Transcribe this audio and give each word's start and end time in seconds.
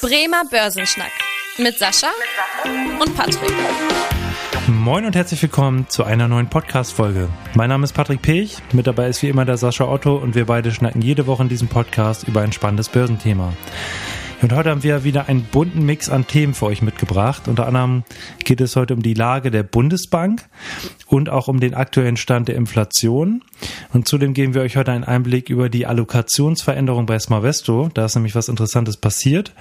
Bremer 0.00 0.44
Börsenschnack 0.48 1.10
mit 1.56 1.76
Sascha 1.76 2.06
und 3.00 3.16
Patrick. 3.16 3.50
Moin 4.68 5.04
und 5.04 5.16
herzlich 5.16 5.42
willkommen 5.42 5.88
zu 5.88 6.04
einer 6.04 6.28
neuen 6.28 6.48
Podcast-Folge. 6.48 7.28
Mein 7.54 7.68
Name 7.68 7.82
ist 7.82 7.94
Patrick 7.94 8.22
Pech, 8.22 8.58
mit 8.72 8.86
dabei 8.86 9.08
ist 9.08 9.20
wie 9.22 9.28
immer 9.28 9.44
der 9.44 9.56
Sascha 9.56 9.86
Otto 9.86 10.14
und 10.14 10.36
wir 10.36 10.46
beide 10.46 10.70
schnacken 10.70 11.02
jede 11.02 11.26
Woche 11.26 11.42
in 11.42 11.48
diesem 11.48 11.66
Podcast 11.66 12.28
über 12.28 12.42
ein 12.42 12.52
spannendes 12.52 12.88
Börsenthema. 12.88 13.52
Und 14.40 14.52
heute 14.52 14.70
haben 14.70 14.84
wir 14.84 15.02
wieder 15.02 15.28
einen 15.28 15.42
bunten 15.42 15.84
Mix 15.84 16.08
an 16.08 16.26
Themen 16.26 16.54
für 16.54 16.66
euch 16.66 16.80
mitgebracht. 16.80 17.48
Unter 17.48 17.66
anderem 17.66 18.04
geht 18.44 18.60
es 18.60 18.76
heute 18.76 18.94
um 18.94 19.02
die 19.02 19.14
Lage 19.14 19.50
der 19.50 19.64
Bundesbank 19.64 20.48
und 21.06 21.28
auch 21.28 21.48
um 21.48 21.58
den 21.58 21.74
aktuellen 21.74 22.16
Stand 22.16 22.46
der 22.46 22.54
Inflation. 22.54 23.42
Und 23.92 24.06
zudem 24.06 24.34
geben 24.34 24.54
wir 24.54 24.62
euch 24.62 24.76
heute 24.76 24.92
einen 24.92 25.04
Einblick 25.04 25.50
über 25.50 25.68
die 25.68 25.86
Allokationsveränderung 25.86 27.06
bei 27.06 27.18
Smarvesto. 27.18 27.90
Da 27.92 28.04
ist 28.04 28.14
nämlich 28.14 28.36
was 28.36 28.48
Interessantes 28.48 28.96
passiert. 28.96 29.52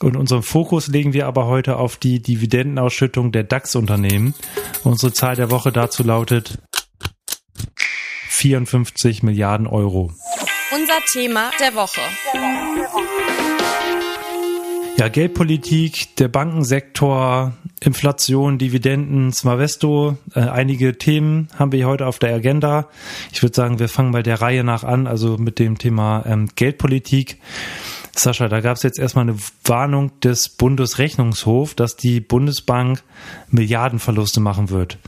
Und 0.00 0.16
unseren 0.16 0.42
Fokus 0.42 0.88
legen 0.88 1.12
wir 1.12 1.26
aber 1.26 1.46
heute 1.46 1.76
auf 1.76 1.96
die 1.96 2.20
Dividendenausschüttung 2.20 3.30
der 3.30 3.44
DAX-Unternehmen. 3.44 4.34
Unsere 4.82 5.12
Zahl 5.12 5.36
der 5.36 5.50
Woche 5.50 5.70
dazu 5.70 6.02
lautet 6.02 6.58
54 8.28 9.22
Milliarden 9.22 9.66
Euro. 9.66 10.12
Unser 10.72 11.00
Thema 11.12 11.50
der 11.60 11.74
Woche. 11.74 12.00
Ja, 15.00 15.08
Geldpolitik, 15.08 16.14
der 16.16 16.28
Bankensektor, 16.28 17.54
Inflation, 17.80 18.58
Dividenden, 18.58 19.32
Smavesto, 19.32 20.18
äh, 20.34 20.40
einige 20.40 20.98
Themen 20.98 21.48
haben 21.58 21.72
wir 21.72 21.86
heute 21.86 22.06
auf 22.06 22.18
der 22.18 22.34
Agenda. 22.34 22.86
Ich 23.32 23.42
würde 23.42 23.56
sagen, 23.56 23.78
wir 23.78 23.88
fangen 23.88 24.12
bei 24.12 24.22
der 24.22 24.42
Reihe 24.42 24.62
nach 24.62 24.84
an, 24.84 25.06
also 25.06 25.38
mit 25.38 25.58
dem 25.58 25.78
Thema 25.78 26.22
ähm, 26.26 26.50
Geldpolitik. 26.54 27.38
Sascha, 28.14 28.48
da 28.48 28.60
gab 28.60 28.76
es 28.76 28.82
jetzt 28.82 28.98
erstmal 28.98 29.22
eine 29.22 29.38
Warnung 29.64 30.20
des 30.20 30.50
Bundesrechnungshofs, 30.50 31.76
dass 31.76 31.96
die 31.96 32.20
Bundesbank 32.20 33.02
Milliardenverluste 33.48 34.40
machen 34.40 34.68
wird. 34.68 34.98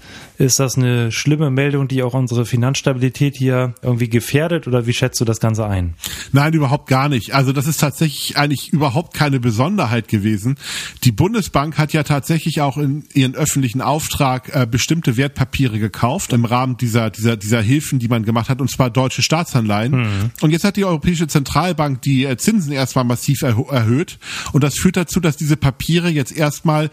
Ist 0.43 0.59
das 0.59 0.77
eine 0.77 1.13
schlimme 1.13 1.53
Meldung, 1.53 1.87
die 1.87 2.03
auch 2.03 2.15
unsere 2.15 2.45
Finanzstabilität 2.45 3.37
hier 3.37 3.75
irgendwie 3.81 4.09
gefährdet 4.09 4.67
oder 4.67 4.89
wie 4.89 4.93
schätzt 4.93 5.21
du 5.21 5.25
das 5.25 5.39
Ganze 5.39 5.69
ein? 5.69 5.95
Nein, 6.33 6.53
überhaupt 6.53 6.89
gar 6.89 7.09
nicht. 7.09 7.33
Also 7.33 7.53
das 7.53 7.69
ist 7.69 7.79
tatsächlich 7.79 8.37
eigentlich 8.37 8.73
überhaupt 8.73 9.15
keine 9.15 9.39
Besonderheit 9.39 10.09
gewesen. 10.09 10.57
Die 11.05 11.13
Bundesbank 11.13 11.79
hat 11.79 11.93
ja 11.93 12.03
tatsächlich 12.03 12.61
auch 12.61 12.77
in 12.77 13.05
ihren 13.15 13.37
öffentlichen 13.37 13.81
Auftrag 13.81 14.53
äh, 14.53 14.67
bestimmte 14.69 15.17
Wertpapiere 15.17 15.79
gekauft 15.79 16.33
im 16.33 16.45
Rahmen 16.45 16.77
dieser, 16.77 17.11
dieser, 17.11 17.37
dieser 17.37 17.63
Hilfen, 17.63 18.01
die 18.01 18.09
man 18.09 18.25
gemacht 18.25 18.49
hat, 18.49 18.61
und 18.61 18.69
zwar 18.69 18.91
deutsche 18.91 19.23
Staatsanleihen. 19.23 19.93
Mhm. 19.93 20.31
Und 20.41 20.51
jetzt 20.51 20.65
hat 20.65 20.77
die 20.77 20.85
Europäische 20.85 21.29
Zentralbank 21.29 22.03
die 22.03 22.25
äh, 22.25 22.37
Zinsen 22.37 22.73
erstmal 22.73 23.05
massiv 23.05 23.43
erhöht. 23.43 24.19
Und 24.51 24.65
das 24.65 24.75
führt 24.77 24.97
dazu, 24.97 25.21
dass 25.21 25.37
diese 25.37 25.57
Papiere 25.57 26.09
jetzt 26.09 26.37
erstmal 26.37 26.91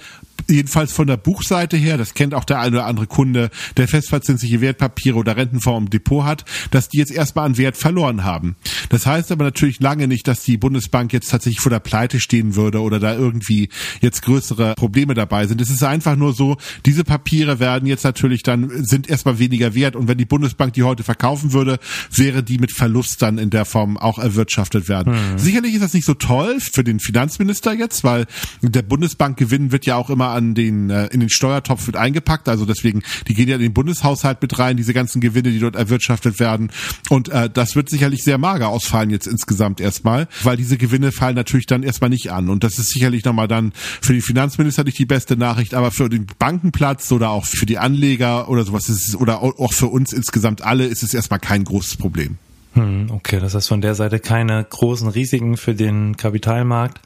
jedenfalls 0.49 0.91
von 0.91 1.07
der 1.07 1.17
Buchseite 1.17 1.77
her, 1.77 1.97
das 1.97 2.13
kennt 2.13 2.33
auch 2.33 2.43
der 2.43 2.59
eine 2.59 2.77
oder 2.77 2.85
andere 2.85 3.07
Kunde, 3.07 3.49
der 3.77 3.87
festverzinsliche 3.87 4.61
Wertpapiere 4.61 5.17
oder 5.17 5.37
Rentenfonds 5.37 5.85
im 5.85 5.89
Depot 5.89 6.23
hat, 6.23 6.45
dass 6.71 6.89
die 6.89 6.97
jetzt 6.97 7.11
erstmal 7.11 7.45
an 7.45 7.57
Wert 7.57 7.77
verloren 7.77 8.23
haben. 8.23 8.55
Das 8.89 9.05
heißt 9.05 9.31
aber 9.31 9.45
natürlich 9.45 9.79
lange 9.79 10.07
nicht, 10.07 10.27
dass 10.27 10.43
die 10.43 10.57
Bundesbank 10.57 11.13
jetzt 11.13 11.29
tatsächlich 11.29 11.61
vor 11.61 11.69
der 11.69 11.79
Pleite 11.79 12.19
stehen 12.19 12.55
würde 12.55 12.81
oder 12.81 12.99
da 12.99 13.15
irgendwie 13.15 13.69
jetzt 14.01 14.21
größere 14.23 14.73
Probleme 14.75 15.13
dabei 15.13 15.47
sind. 15.47 15.61
Es 15.61 15.69
ist 15.69 15.83
einfach 15.83 16.15
nur 16.15 16.33
so, 16.33 16.57
diese 16.85 17.03
Papiere 17.03 17.59
werden 17.59 17.87
jetzt 17.87 18.03
natürlich 18.03 18.43
dann, 18.43 18.69
sind 18.85 19.09
erstmal 19.09 19.39
weniger 19.39 19.75
wert 19.75 19.95
und 19.95 20.07
wenn 20.07 20.17
die 20.17 20.25
Bundesbank 20.25 20.73
die 20.73 20.83
heute 20.83 21.03
verkaufen 21.03 21.53
würde, 21.53 21.79
wäre 22.11 22.43
die 22.43 22.57
mit 22.57 22.71
Verlust 22.71 23.21
dann 23.21 23.37
in 23.37 23.49
der 23.49 23.65
Form 23.65 23.97
auch 23.97 24.19
erwirtschaftet 24.19 24.89
werden. 24.89 25.13
Mhm. 25.13 25.37
Sicherlich 25.37 25.73
ist 25.75 25.83
das 25.83 25.93
nicht 25.93 26.05
so 26.05 26.13
toll 26.13 26.59
für 26.59 26.83
den 26.83 26.99
Finanzminister 26.99 27.73
jetzt, 27.73 28.03
weil 28.03 28.25
der 28.61 28.81
Bundesbankgewinn 28.81 29.71
wird 29.71 29.85
ja 29.85 29.95
auch 29.95 30.09
immer 30.09 30.29
an 30.39 30.55
den 30.55 30.89
äh, 30.89 31.07
in 31.07 31.19
den 31.19 31.29
Steuertopf 31.29 31.85
wird 31.85 31.97
eingepackt. 31.97 32.49
Also 32.49 32.65
deswegen, 32.65 33.03
die 33.27 33.33
gehen 33.33 33.47
ja 33.47 33.55
in 33.55 33.61
den 33.61 33.73
Bundeshaushalt 33.73 34.41
mit 34.41 34.57
rein, 34.57 34.77
diese 34.77 34.93
ganzen 34.93 35.21
Gewinne, 35.21 35.51
die 35.51 35.59
dort 35.59 35.75
erwirtschaftet 35.75 36.39
werden. 36.39 36.71
Und 37.09 37.29
äh, 37.29 37.49
das 37.49 37.75
wird 37.75 37.89
sicherlich 37.89 38.23
sehr 38.23 38.37
mager 38.37 38.69
ausfallen 38.69 39.09
jetzt 39.09 39.27
insgesamt 39.27 39.79
erstmal, 39.81 40.27
weil 40.43 40.57
diese 40.57 40.77
Gewinne 40.77 41.11
fallen 41.11 41.35
natürlich 41.35 41.67
dann 41.67 41.83
erstmal 41.83 42.09
nicht 42.09 42.31
an. 42.31 42.49
Und 42.49 42.63
das 42.63 42.79
ist 42.79 42.89
sicherlich 42.89 43.23
nochmal 43.25 43.47
dann 43.47 43.73
für 43.75 44.13
die 44.13 44.21
Finanzminister 44.21 44.83
nicht 44.83 44.97
die 44.97 45.05
beste 45.05 45.37
Nachricht, 45.37 45.73
aber 45.73 45.91
für 45.91 46.09
den 46.09 46.25
Bankenplatz 46.39 47.11
oder 47.11 47.29
auch 47.29 47.45
für 47.45 47.65
die 47.65 47.77
Anleger 47.77 48.49
oder 48.49 48.63
sowas 48.63 48.89
ist 48.89 49.09
es, 49.09 49.15
oder 49.15 49.43
auch 49.43 49.73
für 49.73 49.87
uns 49.87 50.13
insgesamt 50.13 50.61
alle 50.63 50.85
ist 50.85 51.03
es 51.03 51.13
erstmal 51.13 51.39
kein 51.39 51.63
großes 51.63 51.97
Problem. 51.97 52.37
Hm, 52.73 53.09
okay, 53.11 53.39
das 53.39 53.55
heißt 53.55 53.67
von 53.67 53.81
der 53.81 53.95
Seite 53.95 54.19
keine 54.19 54.63
großen 54.63 55.07
Risiken 55.09 55.57
für 55.57 55.73
den 55.73 56.17
Kapitalmarkt 56.17 57.01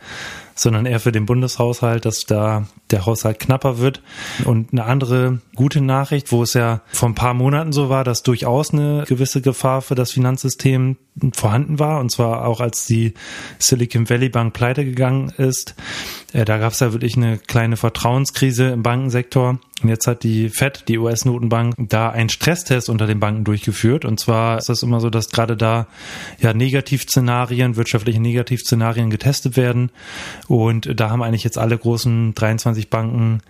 sondern 0.55 0.85
eher 0.85 0.99
für 0.99 1.11
den 1.11 1.25
Bundeshaushalt, 1.25 2.05
dass 2.05 2.25
da 2.25 2.67
der 2.91 3.05
Haushalt 3.05 3.39
knapper 3.39 3.79
wird. 3.79 4.01
Und 4.45 4.71
eine 4.71 4.85
andere 4.85 5.39
gute 5.55 5.81
Nachricht, 5.81 6.31
wo 6.31 6.43
es 6.43 6.53
ja 6.53 6.81
vor 6.91 7.09
ein 7.09 7.15
paar 7.15 7.33
Monaten 7.33 7.73
so 7.73 7.89
war, 7.89 8.03
dass 8.03 8.23
durchaus 8.23 8.73
eine 8.73 9.05
gewisse 9.07 9.41
Gefahr 9.41 9.81
für 9.81 9.95
das 9.95 10.11
Finanzsystem 10.11 10.97
vorhanden 11.33 11.77
war, 11.77 11.99
und 11.99 12.11
zwar 12.11 12.45
auch 12.45 12.59
als 12.59 12.85
die 12.87 13.13
Silicon 13.59 14.09
Valley 14.09 14.29
Bank 14.29 14.53
pleite 14.53 14.83
gegangen 14.83 15.29
ist. 15.37 15.75
Äh, 16.33 16.45
da 16.45 16.57
gab 16.57 16.73
es 16.73 16.79
ja 16.79 16.91
wirklich 16.91 17.15
eine 17.15 17.37
kleine 17.37 17.77
Vertrauenskrise 17.77 18.69
im 18.69 18.83
Bankensektor. 18.83 19.59
Und 19.81 19.89
jetzt 19.89 20.07
hat 20.07 20.23
die 20.23 20.49
Fed, 20.49 20.85
die 20.87 20.97
US-Notenbank, 20.97 21.75
da 21.77 22.09
einen 22.09 22.29
Stresstest 22.29 22.89
unter 22.89 23.05
den 23.05 23.19
Banken 23.19 23.43
durchgeführt. 23.43 24.05
Und 24.05 24.19
zwar 24.19 24.57
ist 24.57 24.69
es 24.69 24.81
immer 24.81 25.01
so, 25.01 25.09
dass 25.09 25.29
gerade 25.29 25.57
da 25.57 25.87
ja 26.39 26.53
Negativszenarien, 26.53 27.75
wirtschaftliche 27.75 28.21
Negativszenarien 28.21 29.09
getestet 29.09 29.57
werden. 29.57 29.91
Und 30.47 30.99
da 30.99 31.09
haben 31.09 31.23
eigentlich 31.23 31.43
jetzt 31.43 31.57
alle 31.57 31.77
großen 31.77 32.33
23 32.35 32.89
Banken 32.89 33.41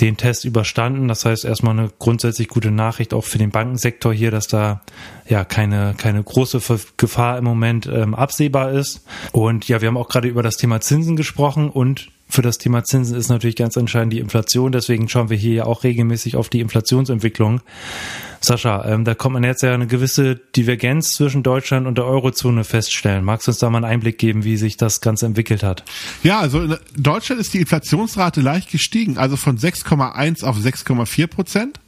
den 0.00 0.16
Test 0.16 0.44
überstanden. 0.44 1.08
Das 1.08 1.24
heißt 1.24 1.44
erstmal 1.44 1.78
eine 1.78 1.90
grundsätzlich 1.98 2.48
gute 2.48 2.70
Nachricht 2.70 3.14
auch 3.14 3.24
für 3.24 3.38
den 3.38 3.50
Bankensektor 3.50 4.12
hier, 4.12 4.30
dass 4.30 4.48
da 4.48 4.82
ja 5.28 5.44
keine, 5.44 5.94
keine 5.96 6.22
große 6.22 6.60
Gefahr 6.96 7.38
im 7.38 7.44
Moment 7.44 7.86
ähm, 7.86 8.14
absehbar 8.14 8.72
ist. 8.72 9.04
Und 9.32 9.68
ja, 9.68 9.80
wir 9.80 9.88
haben 9.88 9.96
auch 9.96 10.08
gerade 10.08 10.28
über 10.28 10.42
das 10.42 10.56
Thema 10.56 10.80
Zinsen 10.80 11.16
gesprochen 11.16 11.70
und 11.70 12.10
für 12.28 12.42
das 12.42 12.58
Thema 12.58 12.84
Zinsen 12.84 13.16
ist 13.16 13.28
natürlich 13.28 13.56
ganz 13.56 13.76
entscheidend 13.76 14.12
die 14.12 14.18
Inflation. 14.18 14.72
Deswegen 14.72 15.08
schauen 15.08 15.30
wir 15.30 15.36
hier 15.36 15.54
ja 15.54 15.64
auch 15.66 15.84
regelmäßig 15.84 16.36
auf 16.36 16.48
die 16.48 16.60
Inflationsentwicklung. 16.60 17.60
Sascha, 18.44 18.84
ähm, 18.86 19.04
da 19.04 19.14
kommt 19.14 19.34
man 19.34 19.44
jetzt 19.44 19.62
ja 19.62 19.74
eine 19.74 19.86
gewisse 19.86 20.36
Divergenz 20.36 21.12
zwischen 21.12 21.42
Deutschland 21.42 21.86
und 21.86 21.98
der 21.98 22.04
Eurozone 22.04 22.64
feststellen. 22.64 23.24
Magst 23.24 23.46
du 23.46 23.50
uns 23.50 23.58
da 23.58 23.70
mal 23.70 23.78
einen 23.78 23.86
Einblick 23.86 24.18
geben, 24.18 24.44
wie 24.44 24.56
sich 24.56 24.76
das 24.76 25.00
Ganze 25.00 25.26
entwickelt 25.26 25.62
hat? 25.62 25.84
Ja, 26.22 26.40
also 26.40 26.60
in 26.60 26.76
Deutschland 26.96 27.40
ist 27.40 27.54
die 27.54 27.58
Inflationsrate 27.58 28.40
leicht 28.40 28.70
gestiegen, 28.70 29.18
also 29.18 29.36
von 29.36 29.58
6,1 29.58 30.44
auf 30.44 30.56
6,4 30.56 31.26
Prozent. 31.26 31.80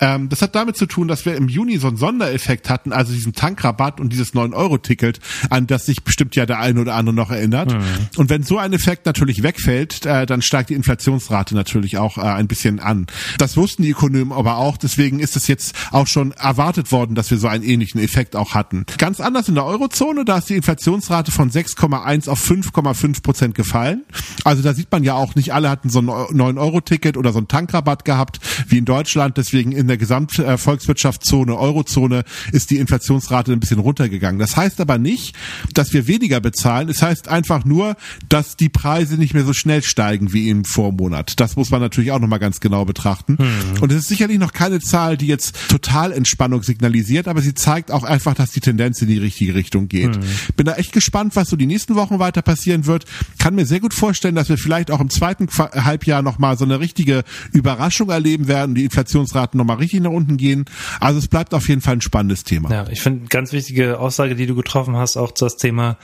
Ähm, 0.00 0.28
das 0.28 0.42
hat 0.42 0.54
damit 0.54 0.76
zu 0.76 0.86
tun, 0.86 1.08
dass 1.08 1.24
wir 1.24 1.36
im 1.36 1.48
Juni 1.48 1.78
so 1.78 1.88
einen 1.88 1.96
Sondereffekt 1.96 2.70
hatten, 2.70 2.92
also 2.92 3.12
diesen 3.12 3.32
Tankrabatt 3.32 4.00
und 4.00 4.12
dieses 4.12 4.34
9-Euro-Ticket, 4.34 5.20
an 5.50 5.66
das 5.66 5.86
sich 5.86 6.02
bestimmt 6.02 6.36
ja 6.36 6.46
der 6.46 6.58
eine 6.58 6.80
oder 6.80 6.94
andere 6.94 7.14
noch 7.14 7.30
erinnert. 7.30 7.72
Mhm. 7.72 7.82
Und 8.16 8.30
wenn 8.30 8.42
so 8.42 8.58
ein 8.58 8.72
Effekt 8.72 9.06
natürlich 9.06 9.42
wegfällt, 9.42 10.06
äh, 10.06 10.26
dann 10.26 10.42
steigt 10.42 10.70
die 10.70 10.74
Inflationsrate 10.74 11.54
natürlich 11.54 11.98
auch 11.98 12.18
äh, 12.18 12.22
ein 12.22 12.48
bisschen 12.48 12.80
an. 12.80 13.06
Das 13.38 13.56
wussten 13.56 13.82
die 13.82 13.90
Ökonomen 13.90 14.32
aber 14.32 14.56
auch, 14.56 14.76
deswegen 14.76 15.20
ist 15.20 15.36
es 15.36 15.46
jetzt 15.46 15.74
auch 15.90 16.06
schon 16.06 16.32
erwartet 16.32 16.90
worden, 16.90 17.14
dass 17.14 17.30
wir 17.30 17.38
so 17.38 17.48
einen 17.48 17.62
ähnlichen 17.62 18.00
Effekt 18.00 18.34
auch 18.34 18.54
hatten. 18.54 18.84
Ganz 18.98 19.20
anders 19.20 19.48
in 19.48 19.54
der 19.54 19.64
Eurozone, 19.64 20.24
da 20.24 20.38
ist 20.38 20.48
die 20.48 20.56
Inflationsrate 20.56 21.30
von 21.30 21.50
6,1 21.50 22.28
auf 22.28 22.42
5,5 22.42 23.22
Prozent 23.22 23.54
gefallen. 23.54 24.02
Also 24.44 24.62
da 24.62 24.74
sieht 24.74 24.90
man 24.90 25.04
ja 25.04 25.14
auch, 25.14 25.34
nicht 25.34 25.54
alle 25.54 25.70
hatten 25.70 25.88
so 25.90 26.00
ein 26.00 26.08
9-Euro-Ticket 26.08 27.16
oder 27.16 27.32
so 27.32 27.38
einen 27.38 27.48
Tankrabatt 27.48 28.04
gehabt 28.04 28.40
wie 28.66 28.78
in 28.78 28.84
Deutschland. 28.84 29.36
Deswegen 29.36 29.61
deswegen 29.62 29.72
in 29.72 29.86
der 29.86 29.96
Gesamtvolkswirtschaftszone, 29.96 31.56
Eurozone, 31.56 32.24
ist 32.50 32.70
die 32.70 32.78
Inflationsrate 32.78 33.52
ein 33.52 33.60
bisschen 33.60 33.78
runtergegangen. 33.78 34.38
Das 34.38 34.56
heißt 34.56 34.80
aber 34.80 34.98
nicht, 34.98 35.36
dass 35.74 35.92
wir 35.92 36.06
weniger 36.06 36.40
bezahlen. 36.40 36.88
Es 36.88 37.02
heißt 37.02 37.28
einfach 37.28 37.64
nur, 37.64 37.96
dass 38.28 38.56
die 38.56 38.68
Preise 38.68 39.16
nicht 39.16 39.34
mehr 39.34 39.44
so 39.44 39.52
schnell 39.52 39.82
steigen 39.82 40.32
wie 40.32 40.48
im 40.48 40.64
Vormonat. 40.64 41.38
Das 41.38 41.56
muss 41.56 41.70
man 41.70 41.80
natürlich 41.80 42.12
auch 42.12 42.18
nochmal 42.18 42.38
ganz 42.38 42.60
genau 42.60 42.84
betrachten. 42.84 43.38
Hm. 43.38 43.82
Und 43.82 43.92
es 43.92 43.98
ist 43.98 44.08
sicherlich 44.08 44.38
noch 44.38 44.52
keine 44.52 44.80
Zahl, 44.80 45.16
die 45.16 45.26
jetzt 45.26 45.56
total 45.68 46.12
Entspannung 46.12 46.62
signalisiert, 46.62 47.28
aber 47.28 47.40
sie 47.40 47.54
zeigt 47.54 47.90
auch 47.92 48.04
einfach, 48.04 48.34
dass 48.34 48.50
die 48.50 48.60
Tendenz 48.60 49.00
in 49.02 49.08
die 49.08 49.18
richtige 49.18 49.54
Richtung 49.54 49.88
geht. 49.88 50.16
Hm. 50.16 50.22
Bin 50.56 50.66
da 50.66 50.74
echt 50.74 50.92
gespannt, 50.92 51.36
was 51.36 51.48
so 51.48 51.56
die 51.56 51.66
nächsten 51.66 51.94
Wochen 51.94 52.18
weiter 52.18 52.42
passieren 52.42 52.86
wird. 52.86 53.04
Kann 53.38 53.54
mir 53.54 53.66
sehr 53.66 53.80
gut 53.80 53.94
vorstellen, 53.94 54.34
dass 54.34 54.48
wir 54.48 54.58
vielleicht 54.58 54.90
auch 54.90 55.00
im 55.00 55.10
zweiten 55.10 55.48
Halbjahr 55.48 56.22
nochmal 56.22 56.58
so 56.58 56.64
eine 56.64 56.80
richtige 56.80 57.22
Überraschung 57.52 58.10
erleben 58.10 58.48
werden. 58.48 58.74
Die 58.74 58.84
Inflationsrate 58.84 59.41
Daten 59.42 59.58
nochmal 59.58 59.76
richtig 59.78 60.00
nach 60.00 60.10
unten 60.10 60.36
gehen. 60.36 60.64
Also 61.00 61.18
es 61.18 61.28
bleibt 61.28 61.54
auf 61.54 61.68
jeden 61.68 61.80
Fall 61.80 61.94
ein 61.94 62.00
spannendes 62.00 62.44
Thema. 62.44 62.70
Ja, 62.70 62.86
ich 62.88 63.02
finde 63.02 63.26
ganz 63.28 63.52
wichtige 63.52 63.98
Aussage, 63.98 64.34
die 64.34 64.46
du 64.46 64.54
getroffen 64.54 64.96
hast, 64.96 65.16
auch 65.16 65.32
das 65.32 65.56
Thema, 65.56 65.96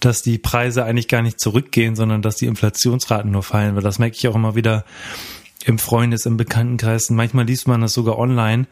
dass 0.00 0.22
die 0.22 0.38
Preise 0.38 0.84
eigentlich 0.84 1.08
gar 1.08 1.22
nicht 1.22 1.38
zurückgehen, 1.40 1.96
sondern 1.96 2.22
dass 2.22 2.36
die 2.36 2.46
Inflationsraten 2.46 3.30
nur 3.30 3.42
fallen, 3.42 3.74
weil 3.74 3.82
das 3.82 3.98
merke 3.98 4.16
ich 4.16 4.26
auch 4.28 4.34
immer 4.34 4.54
wieder 4.54 4.84
im 5.64 5.78
Freundes-, 5.78 6.26
im 6.26 6.36
Bekanntenkreis. 6.36 7.10
Manchmal 7.10 7.44
liest 7.44 7.68
man 7.68 7.80
das 7.80 7.92
sogar 7.92 8.18
online, 8.18 8.66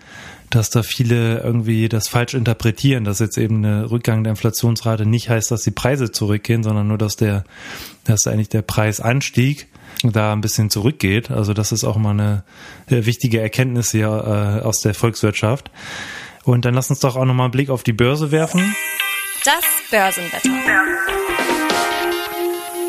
dass 0.51 0.71
da 0.71 0.83
viele 0.83 1.41
irgendwie 1.41 1.89
das 1.89 2.09
falsch 2.09 2.35
interpretieren, 2.35 3.05
dass 3.05 3.19
jetzt 3.19 3.37
eben 3.37 3.65
eine 3.65 3.91
Rückgang 3.91 4.25
der 4.25 4.31
Inflationsrate 4.31 5.05
nicht 5.05 5.29
heißt, 5.29 5.51
dass 5.51 5.63
die 5.63 5.73
Preise 5.73 6.11
zurückgehen, 6.11 6.63
sondern 6.63 6.89
nur, 6.89 6.99
dass 6.99 7.17
der, 7.17 7.45
dass 8.05 8.27
eigentlich 8.27 8.49
der 8.49 8.63
Preisanstieg 8.63 9.67
da 10.03 10.33
ein 10.33 10.41
bisschen 10.41 10.71
zurückgeht. 10.71 11.31
Also 11.31 11.55
das 11.55 11.73
ist 11.73 11.85
auch 11.85 11.97
mal 11.97 12.11
eine 12.11 12.45
wichtige 12.89 13.41
Erkenntnis 13.41 13.91
hier 13.91 14.09
äh, 14.09 14.65
aus 14.65 14.81
der 14.81 14.95
Volkswirtschaft. 14.95 15.71
Und 16.45 16.65
dann 16.65 16.75
lass 16.75 16.91
uns 16.91 17.01
doch 17.01 17.17
auch 17.17 17.25
nochmal 17.25 17.47
einen 17.47 17.53
Blick 17.53 17.71
auf 17.71 17.83
die 17.83 17.93
Börse 17.93 18.31
werfen. 18.31 18.75
Das 19.45 19.65
Börsenwetter. 19.91 20.51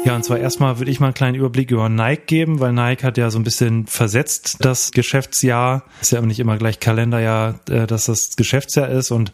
Ja, 0.06 0.16
und 0.16 0.24
zwar 0.24 0.40
erstmal 0.40 0.80
würde 0.80 0.90
ich 0.90 1.02
mal 1.02 1.08
einen 1.08 1.16
kleinen 1.16 1.36
Überblick 1.36 1.70
über 1.70 1.90
Nike 1.90 2.28
geben, 2.28 2.62
weil 2.62 2.72
Nike 2.72 3.04
hat 3.04 3.18
ja 3.18 3.30
so 3.30 3.40
ein 3.40 3.44
bisschen 3.44 3.88
versetzt 3.88 4.58
das 4.62 4.92
Geschäftsjahr. 4.92 5.84
Ist 6.02 6.14
ja 6.14 6.20
aber 6.20 6.28
nicht 6.28 6.40
immer 6.40 6.58
gleich 6.58 6.80
Kalenderjahr, 6.80 7.60
äh, 7.70 7.88
dass 7.88 8.06
das 8.06 8.36
Geschäftsjahr 8.38 8.88
ist. 8.88 9.12
Und 9.12 9.34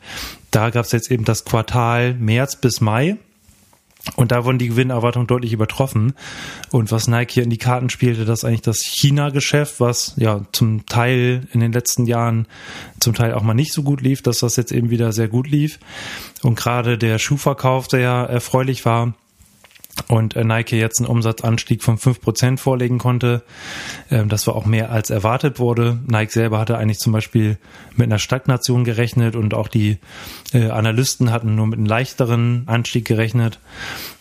da 0.49 0.71
gab 0.71 0.85
es 0.85 0.91
jetzt 0.91 1.11
eben 1.11 1.25
das 1.25 1.45
Quartal 1.45 2.15
März 2.15 2.55
bis 2.55 2.81
Mai. 2.81 3.17
Und 4.17 4.33
da 4.33 4.43
wurden 4.43 4.57
die 4.57 4.67
Gewinnerwartungen 4.67 5.27
deutlich 5.27 5.53
übertroffen. 5.53 6.13
Und 6.71 6.91
was 6.91 7.07
Nike 7.07 7.35
hier 7.35 7.43
in 7.43 7.49
die 7.49 7.57
Karten 7.57 7.89
spielte, 7.89 8.25
das 8.25 8.43
eigentlich 8.43 8.61
das 8.61 8.81
China-Geschäft, 8.81 9.79
was 9.79 10.13
ja 10.17 10.41
zum 10.51 10.85
Teil 10.85 11.47
in 11.53 11.61
den 11.61 11.71
letzten 11.71 12.05
Jahren 12.05 12.47
zum 12.99 13.13
Teil 13.13 13.33
auch 13.33 13.43
mal 13.43 13.53
nicht 13.53 13.71
so 13.71 13.81
gut 13.81 14.01
lief, 14.01 14.21
dass 14.21 14.39
das 14.39 14.57
jetzt 14.57 14.73
eben 14.73 14.89
wieder 14.89 15.13
sehr 15.13 15.29
gut 15.29 15.47
lief. 15.47 15.79
Und 16.41 16.55
gerade 16.55 16.97
der 16.97 17.17
Schuhverkauf, 17.17 17.87
der 17.87 17.99
ja 18.01 18.25
erfreulich 18.25 18.85
war, 18.85 19.13
und 20.07 20.35
äh, 20.35 20.43
Nike 20.43 20.77
jetzt 20.77 20.99
einen 20.99 21.07
Umsatzanstieg 21.07 21.83
von 21.83 21.97
fünf 21.97 22.19
Prozent 22.19 22.59
vorlegen 22.59 22.97
konnte. 22.97 23.43
Ähm, 24.09 24.27
das 24.27 24.47
war 24.47 24.55
auch 24.55 24.65
mehr 24.65 24.91
als 24.91 25.09
erwartet 25.09 25.59
wurde. 25.59 25.99
Nike 26.07 26.31
selber 26.31 26.59
hatte 26.59 26.77
eigentlich 26.77 26.97
zum 26.97 27.13
Beispiel 27.13 27.57
mit 27.95 28.05
einer 28.05 28.19
Stagnation 28.19 28.83
gerechnet 28.83 29.35
und 29.35 29.53
auch 29.53 29.67
die 29.67 29.99
äh, 30.51 30.69
Analysten 30.69 31.31
hatten 31.31 31.55
nur 31.55 31.67
mit 31.67 31.77
einem 31.77 31.85
leichteren 31.85 32.63
Anstieg 32.65 33.05
gerechnet. 33.05 33.59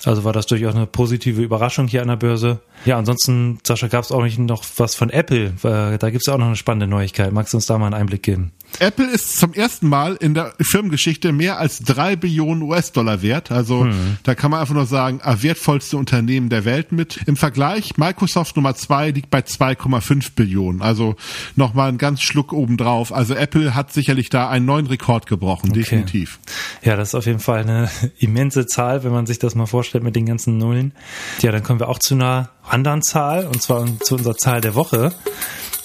Also 0.04 0.24
war 0.24 0.32
das 0.32 0.46
durchaus 0.46 0.74
eine 0.74 0.86
positive 0.86 1.40
Überraschung 1.40 1.88
hier 1.88 2.02
an 2.02 2.08
der 2.08 2.16
Börse. 2.16 2.60
Ja, 2.84 2.98
ansonsten, 2.98 3.58
Sascha, 3.64 3.86
gab 3.86 4.04
es 4.04 4.12
auch 4.12 4.22
nicht 4.22 4.38
noch 4.38 4.64
was 4.76 4.94
von 4.94 5.08
Apple. 5.10 5.54
Äh, 5.62 5.98
da 5.98 6.10
gibt 6.10 6.26
es 6.26 6.32
auch 6.32 6.38
noch 6.38 6.46
eine 6.46 6.56
spannende 6.56 6.86
Neuigkeit. 6.86 7.32
Magst 7.32 7.52
du 7.52 7.58
uns 7.58 7.66
da 7.66 7.78
mal 7.78 7.86
einen 7.86 7.94
Einblick 7.94 8.22
geben? 8.22 8.52
Apple 8.78 9.10
ist 9.10 9.38
zum 9.38 9.52
ersten 9.52 9.88
Mal 9.88 10.16
in 10.16 10.34
der 10.34 10.54
Firmengeschichte 10.60 11.32
mehr 11.32 11.58
als 11.58 11.80
drei 11.80 12.16
Billionen 12.16 12.62
US-Dollar 12.62 13.22
wert. 13.22 13.50
Also 13.50 13.84
hm. 13.84 14.18
da 14.22 14.34
kann 14.34 14.50
man 14.50 14.60
einfach 14.60 14.74
nur 14.74 14.86
sagen, 14.86 15.20
ah, 15.22 15.36
wertvollste 15.62 15.96
Unternehmen 15.96 16.48
der 16.48 16.64
Welt 16.64 16.90
mit. 16.90 17.20
Im 17.26 17.36
Vergleich, 17.36 17.96
Microsoft 17.96 18.56
Nummer 18.56 18.74
zwei 18.74 19.10
liegt 19.10 19.30
bei 19.30 19.40
2,5 19.40 20.32
Billionen. 20.34 20.82
Also 20.82 21.14
nochmal 21.54 21.88
ein 21.88 21.98
ganz 21.98 22.20
Schluck 22.20 22.52
obendrauf. 22.52 23.12
Also 23.12 23.34
Apple 23.34 23.76
hat 23.76 23.92
sicherlich 23.92 24.28
da 24.28 24.48
einen 24.48 24.66
neuen 24.66 24.86
Rekord 24.86 25.26
gebrochen, 25.26 25.70
okay. 25.70 25.80
definitiv. 25.80 26.40
Ja, 26.82 26.96
das 26.96 27.10
ist 27.10 27.14
auf 27.14 27.26
jeden 27.26 27.38
Fall 27.38 27.60
eine 27.60 27.90
immense 28.18 28.66
Zahl, 28.66 29.04
wenn 29.04 29.12
man 29.12 29.26
sich 29.26 29.38
das 29.38 29.54
mal 29.54 29.66
vorstellt 29.66 30.02
mit 30.02 30.16
den 30.16 30.26
ganzen 30.26 30.58
Nullen. 30.58 30.94
Ja, 31.42 31.52
dann 31.52 31.62
kommen 31.62 31.78
wir 31.78 31.88
auch 31.88 32.00
zu 32.00 32.14
einer 32.14 32.50
anderen 32.68 33.02
Zahl, 33.02 33.46
und 33.46 33.62
zwar 33.62 33.86
zu 34.00 34.16
unserer 34.16 34.36
Zahl 34.36 34.60
der 34.60 34.74
Woche. 34.74 35.12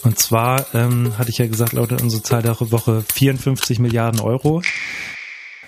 Und 0.04 0.18
zwar 0.18 0.66
ähm, 0.74 1.18
hatte 1.20 1.30
ich 1.30 1.38
ja 1.38 1.46
gesagt, 1.46 1.74
lautet 1.74 2.02
unsere 2.02 2.24
Zahl 2.24 2.42
der 2.42 2.56
Woche 2.60 3.04
54 3.14 3.78
Milliarden 3.78 4.22
Euro. 4.22 4.64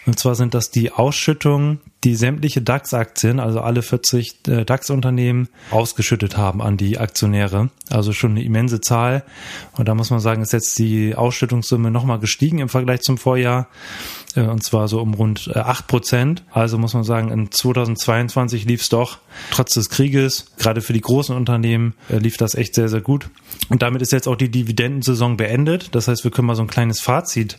Und 0.05 0.17
zwar 0.17 0.33
sind 0.33 0.55
das 0.55 0.71
die 0.71 0.91
Ausschüttungen, 0.91 1.81
die 2.03 2.15
sämtliche 2.15 2.61
DAX-Aktien, 2.61 3.39
also 3.39 3.59
alle 3.61 3.81
40 3.81 4.47
äh, 4.47 4.65
DAX-Unternehmen, 4.65 5.49
ausgeschüttet 5.71 6.37
haben 6.37 6.61
an 6.61 6.77
die 6.77 6.97
Aktionäre. 6.97 7.69
Also 7.89 8.13
schon 8.13 8.31
eine 8.31 8.43
immense 8.43 8.79
Zahl. 8.79 9.23
Und 9.73 9.87
da 9.87 9.95
muss 9.95 10.09
man 10.09 10.19
sagen, 10.19 10.41
ist 10.41 10.53
jetzt 10.53 10.77
die 10.79 11.15
Ausschüttungssumme 11.15 11.91
nochmal 11.91 12.19
gestiegen 12.19 12.59
im 12.59 12.69
Vergleich 12.69 13.01
zum 13.01 13.17
Vorjahr. 13.17 13.67
Äh, 14.35 14.41
und 14.41 14.63
zwar 14.63 14.87
so 14.87 15.01
um 15.01 15.13
rund 15.13 15.51
äh, 15.53 15.59
acht 15.59 15.87
Prozent. 15.87 16.43
Also 16.51 16.77
muss 16.77 16.93
man 16.93 17.03
sagen, 17.03 17.31
in 17.31 17.51
2022 17.51 18.65
lief 18.65 18.81
es 18.81 18.89
doch 18.89 19.19
trotz 19.51 19.73
des 19.73 19.89
Krieges, 19.89 20.45
gerade 20.57 20.81
für 20.81 20.93
die 20.93 21.01
großen 21.01 21.35
Unternehmen, 21.35 21.93
äh, 22.09 22.17
lief 22.17 22.37
das 22.37 22.55
echt 22.55 22.75
sehr, 22.75 22.89
sehr 22.89 23.01
gut. 23.01 23.29
Und 23.69 23.81
damit 23.81 24.01
ist 24.01 24.11
jetzt 24.11 24.27
auch 24.27 24.35
die 24.35 24.49
Dividendensaison 24.49 25.37
beendet. 25.37 25.95
Das 25.95 26.07
heißt, 26.07 26.23
wir 26.23 26.31
können 26.31 26.47
mal 26.47 26.55
so 26.55 26.63
ein 26.63 26.67
kleines 26.67 27.01
Fazit 27.01 27.57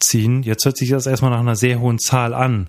ziehen. 0.00 0.42
Jetzt 0.42 0.64
hört 0.64 0.76
sich 0.76 0.90
das 0.90 1.06
erstmal 1.06 1.30
nach 1.30 1.40
einer 1.40 1.56
sehr 1.56 1.80
hohen 1.80 1.98
Zahl 1.98 2.34
an. 2.34 2.68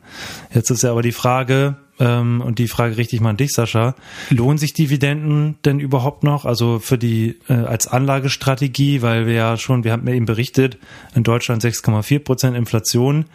Jetzt 0.53 0.69
ist 0.69 0.83
ja 0.83 0.91
aber 0.91 1.01
die 1.01 1.06
Frage, 1.11 1.75
ähm, 1.99 2.41
und 2.41 2.59
die 2.59 2.67
Frage 2.67 2.97
richte 2.97 3.15
ich 3.15 3.21
mal 3.21 3.31
an 3.31 3.37
dich, 3.37 3.51
Sascha. 3.53 3.95
Lohnen 4.29 4.57
sich 4.57 4.73
Dividenden 4.73 5.57
denn 5.65 5.79
überhaupt 5.79 6.23
noch? 6.23 6.45
Also 6.45 6.79
für 6.79 6.97
die 6.97 7.39
äh, 7.49 7.53
als 7.53 7.87
Anlagestrategie, 7.87 9.01
weil 9.01 9.25
wir 9.25 9.33
ja 9.33 9.57
schon, 9.57 9.83
wir 9.83 9.91
haben 9.91 10.07
ja 10.07 10.13
eben 10.13 10.25
berichtet, 10.25 10.77
in 11.15 11.23
Deutschland 11.23 11.63
6,4 11.63 12.19
Prozent 12.19 12.55
Inflation. 12.55 13.25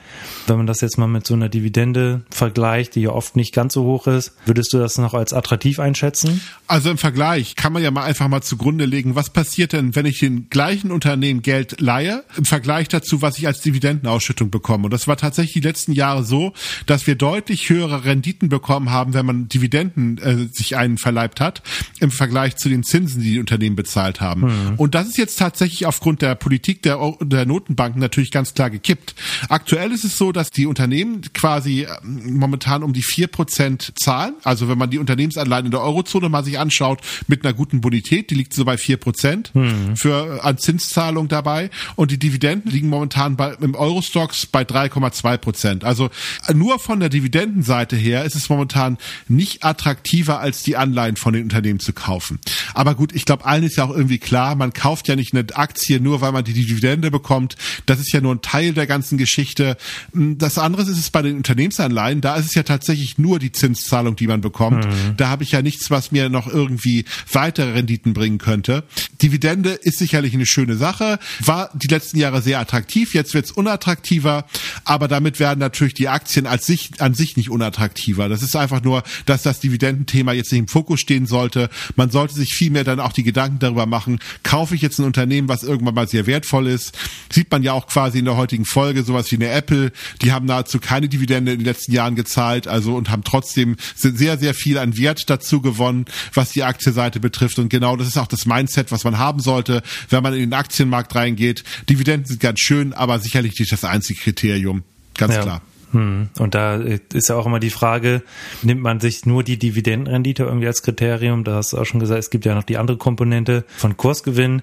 Wenn 0.46 0.58
man 0.58 0.66
das 0.66 0.80
jetzt 0.80 0.98
mal 0.98 1.08
mit 1.08 1.26
so 1.26 1.34
einer 1.34 1.48
Dividende 1.48 2.22
vergleicht, 2.30 2.94
die 2.94 3.02
ja 3.02 3.10
oft 3.10 3.34
nicht 3.36 3.52
ganz 3.52 3.74
so 3.74 3.84
hoch 3.84 4.06
ist, 4.06 4.32
würdest 4.46 4.72
du 4.72 4.78
das 4.78 4.98
noch 4.98 5.14
als 5.14 5.32
attraktiv 5.32 5.80
einschätzen? 5.80 6.40
Also 6.68 6.90
im 6.90 6.98
Vergleich 6.98 7.56
kann 7.56 7.72
man 7.72 7.82
ja 7.82 7.90
mal 7.90 8.04
einfach 8.04 8.28
mal 8.28 8.42
zugrunde 8.42 8.84
legen, 8.84 9.14
was 9.16 9.30
passiert 9.30 9.72
denn, 9.72 9.96
wenn 9.96 10.06
ich 10.06 10.20
den 10.20 10.48
gleichen 10.50 10.92
Unternehmen 10.92 11.42
Geld 11.42 11.80
leihe, 11.80 12.24
im 12.36 12.44
Vergleich 12.44 12.88
dazu, 12.88 13.22
was 13.22 13.38
ich 13.38 13.46
als 13.46 13.60
Dividendenausschüttung 13.60 14.50
bekomme. 14.50 14.84
Und 14.84 14.92
das 14.92 15.08
war 15.08 15.16
tatsächlich 15.16 15.54
die 15.54 15.68
letzten 15.68 15.92
Jahre 15.92 16.24
so, 16.24 16.52
dass 16.86 17.06
wir 17.06 17.16
deutlich 17.16 17.68
höhere 17.68 18.04
Renditen 18.04 18.51
bekommen 18.52 18.90
haben, 18.90 19.14
wenn 19.14 19.26
man 19.26 19.48
Dividenden 19.48 20.18
äh, 20.18 20.46
sich 20.52 20.76
einen 20.76 20.98
verleibt 20.98 21.40
hat, 21.40 21.62
im 22.00 22.10
Vergleich 22.10 22.56
zu 22.56 22.68
den 22.68 22.84
Zinsen, 22.84 23.22
die 23.22 23.32
die 23.32 23.40
Unternehmen 23.40 23.76
bezahlt 23.76 24.20
haben. 24.20 24.42
Mhm. 24.42 24.74
Und 24.76 24.94
das 24.94 25.08
ist 25.08 25.18
jetzt 25.18 25.38
tatsächlich 25.38 25.86
aufgrund 25.86 26.22
der 26.22 26.34
Politik 26.34 26.82
der, 26.82 26.98
der 27.20 27.46
Notenbanken 27.46 28.00
natürlich 28.00 28.30
ganz 28.30 28.54
klar 28.54 28.70
gekippt. 28.70 29.14
Aktuell 29.48 29.90
ist 29.90 30.04
es 30.04 30.16
so, 30.16 30.32
dass 30.32 30.50
die 30.50 30.66
Unternehmen 30.66 31.22
quasi 31.32 31.86
ähm, 32.04 32.36
momentan 32.38 32.82
um 32.82 32.92
die 32.92 33.02
vier 33.02 33.26
Prozent 33.26 33.92
zahlen. 33.96 34.34
Also 34.44 34.68
wenn 34.68 34.78
man 34.78 34.90
die 34.90 34.98
Unternehmensanleihen 34.98 35.66
in 35.66 35.72
der 35.72 35.80
Eurozone 35.80 36.28
mal 36.28 36.44
sich 36.44 36.58
anschaut, 36.58 37.00
mit 37.26 37.44
einer 37.44 37.54
guten 37.54 37.80
Bonität, 37.80 38.30
die 38.30 38.34
liegt 38.34 38.54
so 38.54 38.64
bei 38.64 38.76
vier 38.76 38.98
Prozent 38.98 39.54
mhm. 39.54 39.96
für 39.96 40.36
äh, 40.36 40.40
an 40.40 40.58
Zinszahlung 40.58 41.28
dabei. 41.28 41.70
Und 41.96 42.10
die 42.10 42.18
Dividenden 42.18 42.70
liegen 42.70 42.88
momentan 42.88 43.36
bei, 43.36 43.54
im 43.60 43.74
Eurostocks 43.74 44.46
bei 44.46 44.62
3,2 44.62 45.38
Prozent. 45.38 45.84
Also 45.84 46.10
äh, 46.46 46.54
nur 46.54 46.78
von 46.78 47.00
der 47.00 47.08
Dividendenseite 47.08 47.96
her 47.96 48.24
ist 48.24 48.36
es 48.36 48.41
es 48.42 48.48
momentan 48.48 48.98
nicht 49.28 49.64
attraktiver, 49.64 50.40
als 50.40 50.62
die 50.62 50.76
Anleihen 50.76 51.16
von 51.16 51.32
den 51.32 51.44
Unternehmen 51.44 51.80
zu 51.80 51.92
kaufen. 51.92 52.38
Aber 52.74 52.94
gut, 52.94 53.14
ich 53.14 53.24
glaube, 53.24 53.44
allen 53.44 53.64
ist 53.64 53.76
ja 53.76 53.84
auch 53.84 53.94
irgendwie 53.94 54.18
klar, 54.18 54.54
man 54.54 54.72
kauft 54.72 55.08
ja 55.08 55.16
nicht 55.16 55.34
eine 55.34 55.44
Aktie 55.54 56.00
nur, 56.00 56.20
weil 56.20 56.32
man 56.32 56.44
die 56.44 56.52
Dividende 56.52 57.10
bekommt. 57.10 57.56
Das 57.86 58.00
ist 58.00 58.12
ja 58.12 58.20
nur 58.20 58.34
ein 58.34 58.42
Teil 58.42 58.72
der 58.72 58.86
ganzen 58.86 59.18
Geschichte. 59.18 59.76
Das 60.12 60.58
andere 60.58 60.82
ist 60.82 60.88
es 60.88 61.10
bei 61.10 61.22
den 61.22 61.36
Unternehmensanleihen. 61.36 62.20
Da 62.20 62.36
ist 62.36 62.46
es 62.46 62.54
ja 62.54 62.62
tatsächlich 62.62 63.18
nur 63.18 63.38
die 63.38 63.52
Zinszahlung, 63.52 64.16
die 64.16 64.26
man 64.26 64.40
bekommt. 64.40 64.84
Mhm. 64.84 65.16
Da 65.16 65.28
habe 65.28 65.44
ich 65.44 65.52
ja 65.52 65.62
nichts, 65.62 65.90
was 65.90 66.12
mir 66.12 66.28
noch 66.28 66.46
irgendwie 66.46 67.04
weitere 67.32 67.72
Renditen 67.72 68.12
bringen 68.12 68.38
könnte. 68.38 68.84
Dividende 69.22 69.70
ist 69.70 69.98
sicherlich 69.98 70.34
eine 70.34 70.46
schöne 70.46 70.76
Sache, 70.76 71.18
war 71.40 71.70
die 71.74 71.88
letzten 71.88 72.18
Jahre 72.18 72.42
sehr 72.42 72.60
attraktiv. 72.60 73.14
Jetzt 73.14 73.34
wird 73.34 73.46
es 73.46 73.52
unattraktiver, 73.52 74.46
aber 74.84 75.08
damit 75.08 75.38
werden 75.38 75.60
natürlich 75.60 75.94
die 75.94 76.08
Aktien 76.08 76.46
als 76.46 76.66
sich, 76.66 76.90
an 76.98 77.14
sich 77.14 77.36
nicht 77.36 77.50
unattraktiver. 77.50 78.28
Das 78.32 78.42
ist 78.42 78.56
einfach 78.56 78.82
nur, 78.82 79.02
dass 79.26 79.42
das 79.42 79.60
Dividendenthema 79.60 80.32
jetzt 80.32 80.50
nicht 80.52 80.60
im 80.60 80.68
Fokus 80.68 81.00
stehen 81.00 81.26
sollte. 81.26 81.70
Man 81.96 82.10
sollte 82.10 82.34
sich 82.34 82.54
vielmehr 82.54 82.84
dann 82.84 83.00
auch 83.00 83.12
die 83.12 83.22
Gedanken 83.22 83.58
darüber 83.58 83.86
machen, 83.86 84.18
kaufe 84.42 84.74
ich 84.74 84.82
jetzt 84.82 84.98
ein 84.98 85.04
Unternehmen, 85.04 85.48
was 85.48 85.62
irgendwann 85.62 85.94
mal 85.94 86.08
sehr 86.08 86.26
wertvoll 86.26 86.66
ist. 86.66 86.96
Sieht 87.30 87.50
man 87.50 87.62
ja 87.62 87.72
auch 87.72 87.86
quasi 87.86 88.18
in 88.18 88.24
der 88.24 88.36
heutigen 88.36 88.64
Folge, 88.64 89.02
sowas 89.02 89.30
wie 89.30 89.36
eine 89.36 89.48
Apple, 89.48 89.92
die 90.20 90.32
haben 90.32 90.46
nahezu 90.46 90.78
keine 90.78 91.08
Dividende 91.08 91.52
in 91.52 91.58
den 91.58 91.64
letzten 91.64 91.92
Jahren 91.92 92.16
gezahlt, 92.16 92.66
also 92.66 92.96
und 92.96 93.10
haben 93.10 93.24
trotzdem 93.24 93.76
sehr, 93.94 94.38
sehr 94.38 94.54
viel 94.54 94.78
an 94.78 94.96
Wert 94.96 95.28
dazu 95.28 95.60
gewonnen, 95.60 96.06
was 96.34 96.50
die 96.50 96.62
Aktienseite 96.62 97.20
betrifft. 97.20 97.58
Und 97.58 97.68
genau 97.68 97.96
das 97.96 98.08
ist 98.08 98.16
auch 98.16 98.26
das 98.26 98.46
Mindset, 98.46 98.92
was 98.92 99.04
man 99.04 99.18
haben 99.18 99.40
sollte, 99.40 99.82
wenn 100.08 100.22
man 100.22 100.34
in 100.34 100.40
den 100.40 100.54
Aktienmarkt 100.54 101.14
reingeht. 101.14 101.64
Dividenden 101.88 102.26
sind 102.26 102.40
ganz 102.40 102.60
schön, 102.60 102.92
aber 102.92 103.18
sicherlich 103.18 103.58
nicht 103.58 103.72
das 103.72 103.84
einzige 103.84 104.20
Kriterium. 104.20 104.82
Ganz 105.14 105.34
ja. 105.34 105.42
klar. 105.42 105.62
Hm. 105.92 106.28
Und 106.38 106.54
da 106.54 106.76
ist 106.76 107.28
ja 107.28 107.36
auch 107.36 107.46
immer 107.46 107.60
die 107.60 107.70
Frage, 107.70 108.22
nimmt 108.62 108.82
man 108.82 109.00
sich 109.00 109.24
nur 109.26 109.44
die 109.44 109.58
Dividendenrendite 109.58 110.44
irgendwie 110.44 110.66
als 110.66 110.82
Kriterium? 110.82 111.44
Da 111.44 111.56
hast 111.56 111.72
du 111.72 111.78
auch 111.78 111.84
schon 111.84 112.00
gesagt, 112.00 112.18
es 112.18 112.30
gibt 112.30 112.44
ja 112.44 112.54
noch 112.54 112.64
die 112.64 112.78
andere 112.78 112.96
Komponente 112.96 113.64
von 113.76 113.96
Kursgewinn. 113.96 114.62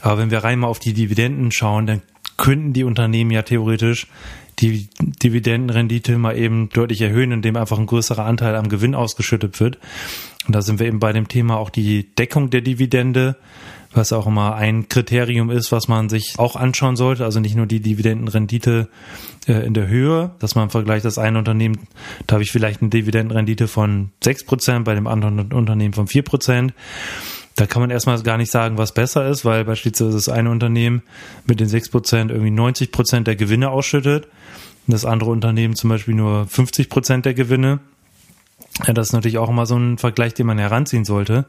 Aber 0.00 0.18
wenn 0.18 0.30
wir 0.30 0.44
rein 0.44 0.58
mal 0.58 0.68
auf 0.68 0.78
die 0.78 0.94
Dividenden 0.94 1.52
schauen, 1.52 1.86
dann 1.86 2.02
könnten 2.36 2.72
die 2.72 2.84
Unternehmen 2.84 3.30
ja 3.30 3.42
theoretisch 3.42 4.08
die 4.58 4.88
Dividendenrendite 5.00 6.18
mal 6.18 6.36
eben 6.36 6.68
deutlich 6.70 7.00
erhöhen, 7.00 7.32
indem 7.32 7.56
einfach 7.56 7.78
ein 7.78 7.86
größerer 7.86 8.24
Anteil 8.24 8.54
am 8.56 8.68
Gewinn 8.68 8.94
ausgeschüttet 8.94 9.60
wird. 9.60 9.78
Und 10.46 10.54
da 10.54 10.62
sind 10.62 10.78
wir 10.78 10.86
eben 10.86 11.00
bei 11.00 11.12
dem 11.12 11.28
Thema 11.28 11.56
auch 11.56 11.70
die 11.70 12.14
Deckung 12.14 12.50
der 12.50 12.60
Dividende 12.60 13.36
was 13.94 14.12
auch 14.12 14.26
immer 14.26 14.54
ein 14.54 14.88
Kriterium 14.88 15.50
ist, 15.50 15.72
was 15.72 15.88
man 15.88 16.08
sich 16.08 16.34
auch 16.38 16.56
anschauen 16.56 16.96
sollte. 16.96 17.24
Also 17.24 17.40
nicht 17.40 17.56
nur 17.56 17.66
die 17.66 17.80
Dividendenrendite 17.80 18.88
äh, 19.46 19.66
in 19.66 19.74
der 19.74 19.88
Höhe, 19.88 20.30
dass 20.38 20.54
man 20.54 20.70
vergleicht 20.70 21.04
das 21.04 21.18
eine 21.18 21.38
Unternehmen, 21.38 21.78
da 22.26 22.34
habe 22.34 22.42
ich 22.42 22.52
vielleicht 22.52 22.80
eine 22.80 22.90
Dividendenrendite 22.90 23.68
von 23.68 24.10
sechs 24.22 24.44
Prozent, 24.44 24.84
bei 24.84 24.94
dem 24.94 25.06
anderen 25.06 25.52
Unternehmen 25.52 25.94
von 25.94 26.06
vier 26.06 26.22
Prozent. 26.22 26.72
Da 27.56 27.66
kann 27.66 27.82
man 27.82 27.90
erstmal 27.90 28.20
gar 28.22 28.38
nicht 28.38 28.50
sagen, 28.50 28.78
was 28.78 28.94
besser 28.94 29.28
ist, 29.28 29.44
weil 29.44 29.64
beispielsweise 29.64 30.12
das 30.12 30.28
eine 30.28 30.50
Unternehmen 30.50 31.02
mit 31.46 31.60
den 31.60 31.68
6% 31.68 32.30
irgendwie 32.30 32.50
90% 32.50 33.24
der 33.24 33.36
Gewinne 33.36 33.70
ausschüttet, 33.70 34.28
das 34.86 35.04
andere 35.04 35.30
Unternehmen 35.30 35.76
zum 35.76 35.90
Beispiel 35.90 36.14
nur 36.14 36.44
50% 36.44 37.22
der 37.22 37.34
Gewinne. 37.34 37.80
Ja, 38.86 38.94
das 38.94 39.08
ist 39.08 39.12
natürlich 39.12 39.38
auch 39.38 39.50
immer 39.50 39.66
so 39.66 39.76
ein 39.76 39.98
Vergleich, 39.98 40.34
den 40.34 40.46
man 40.46 40.58
heranziehen 40.58 41.04
sollte. 41.04 41.44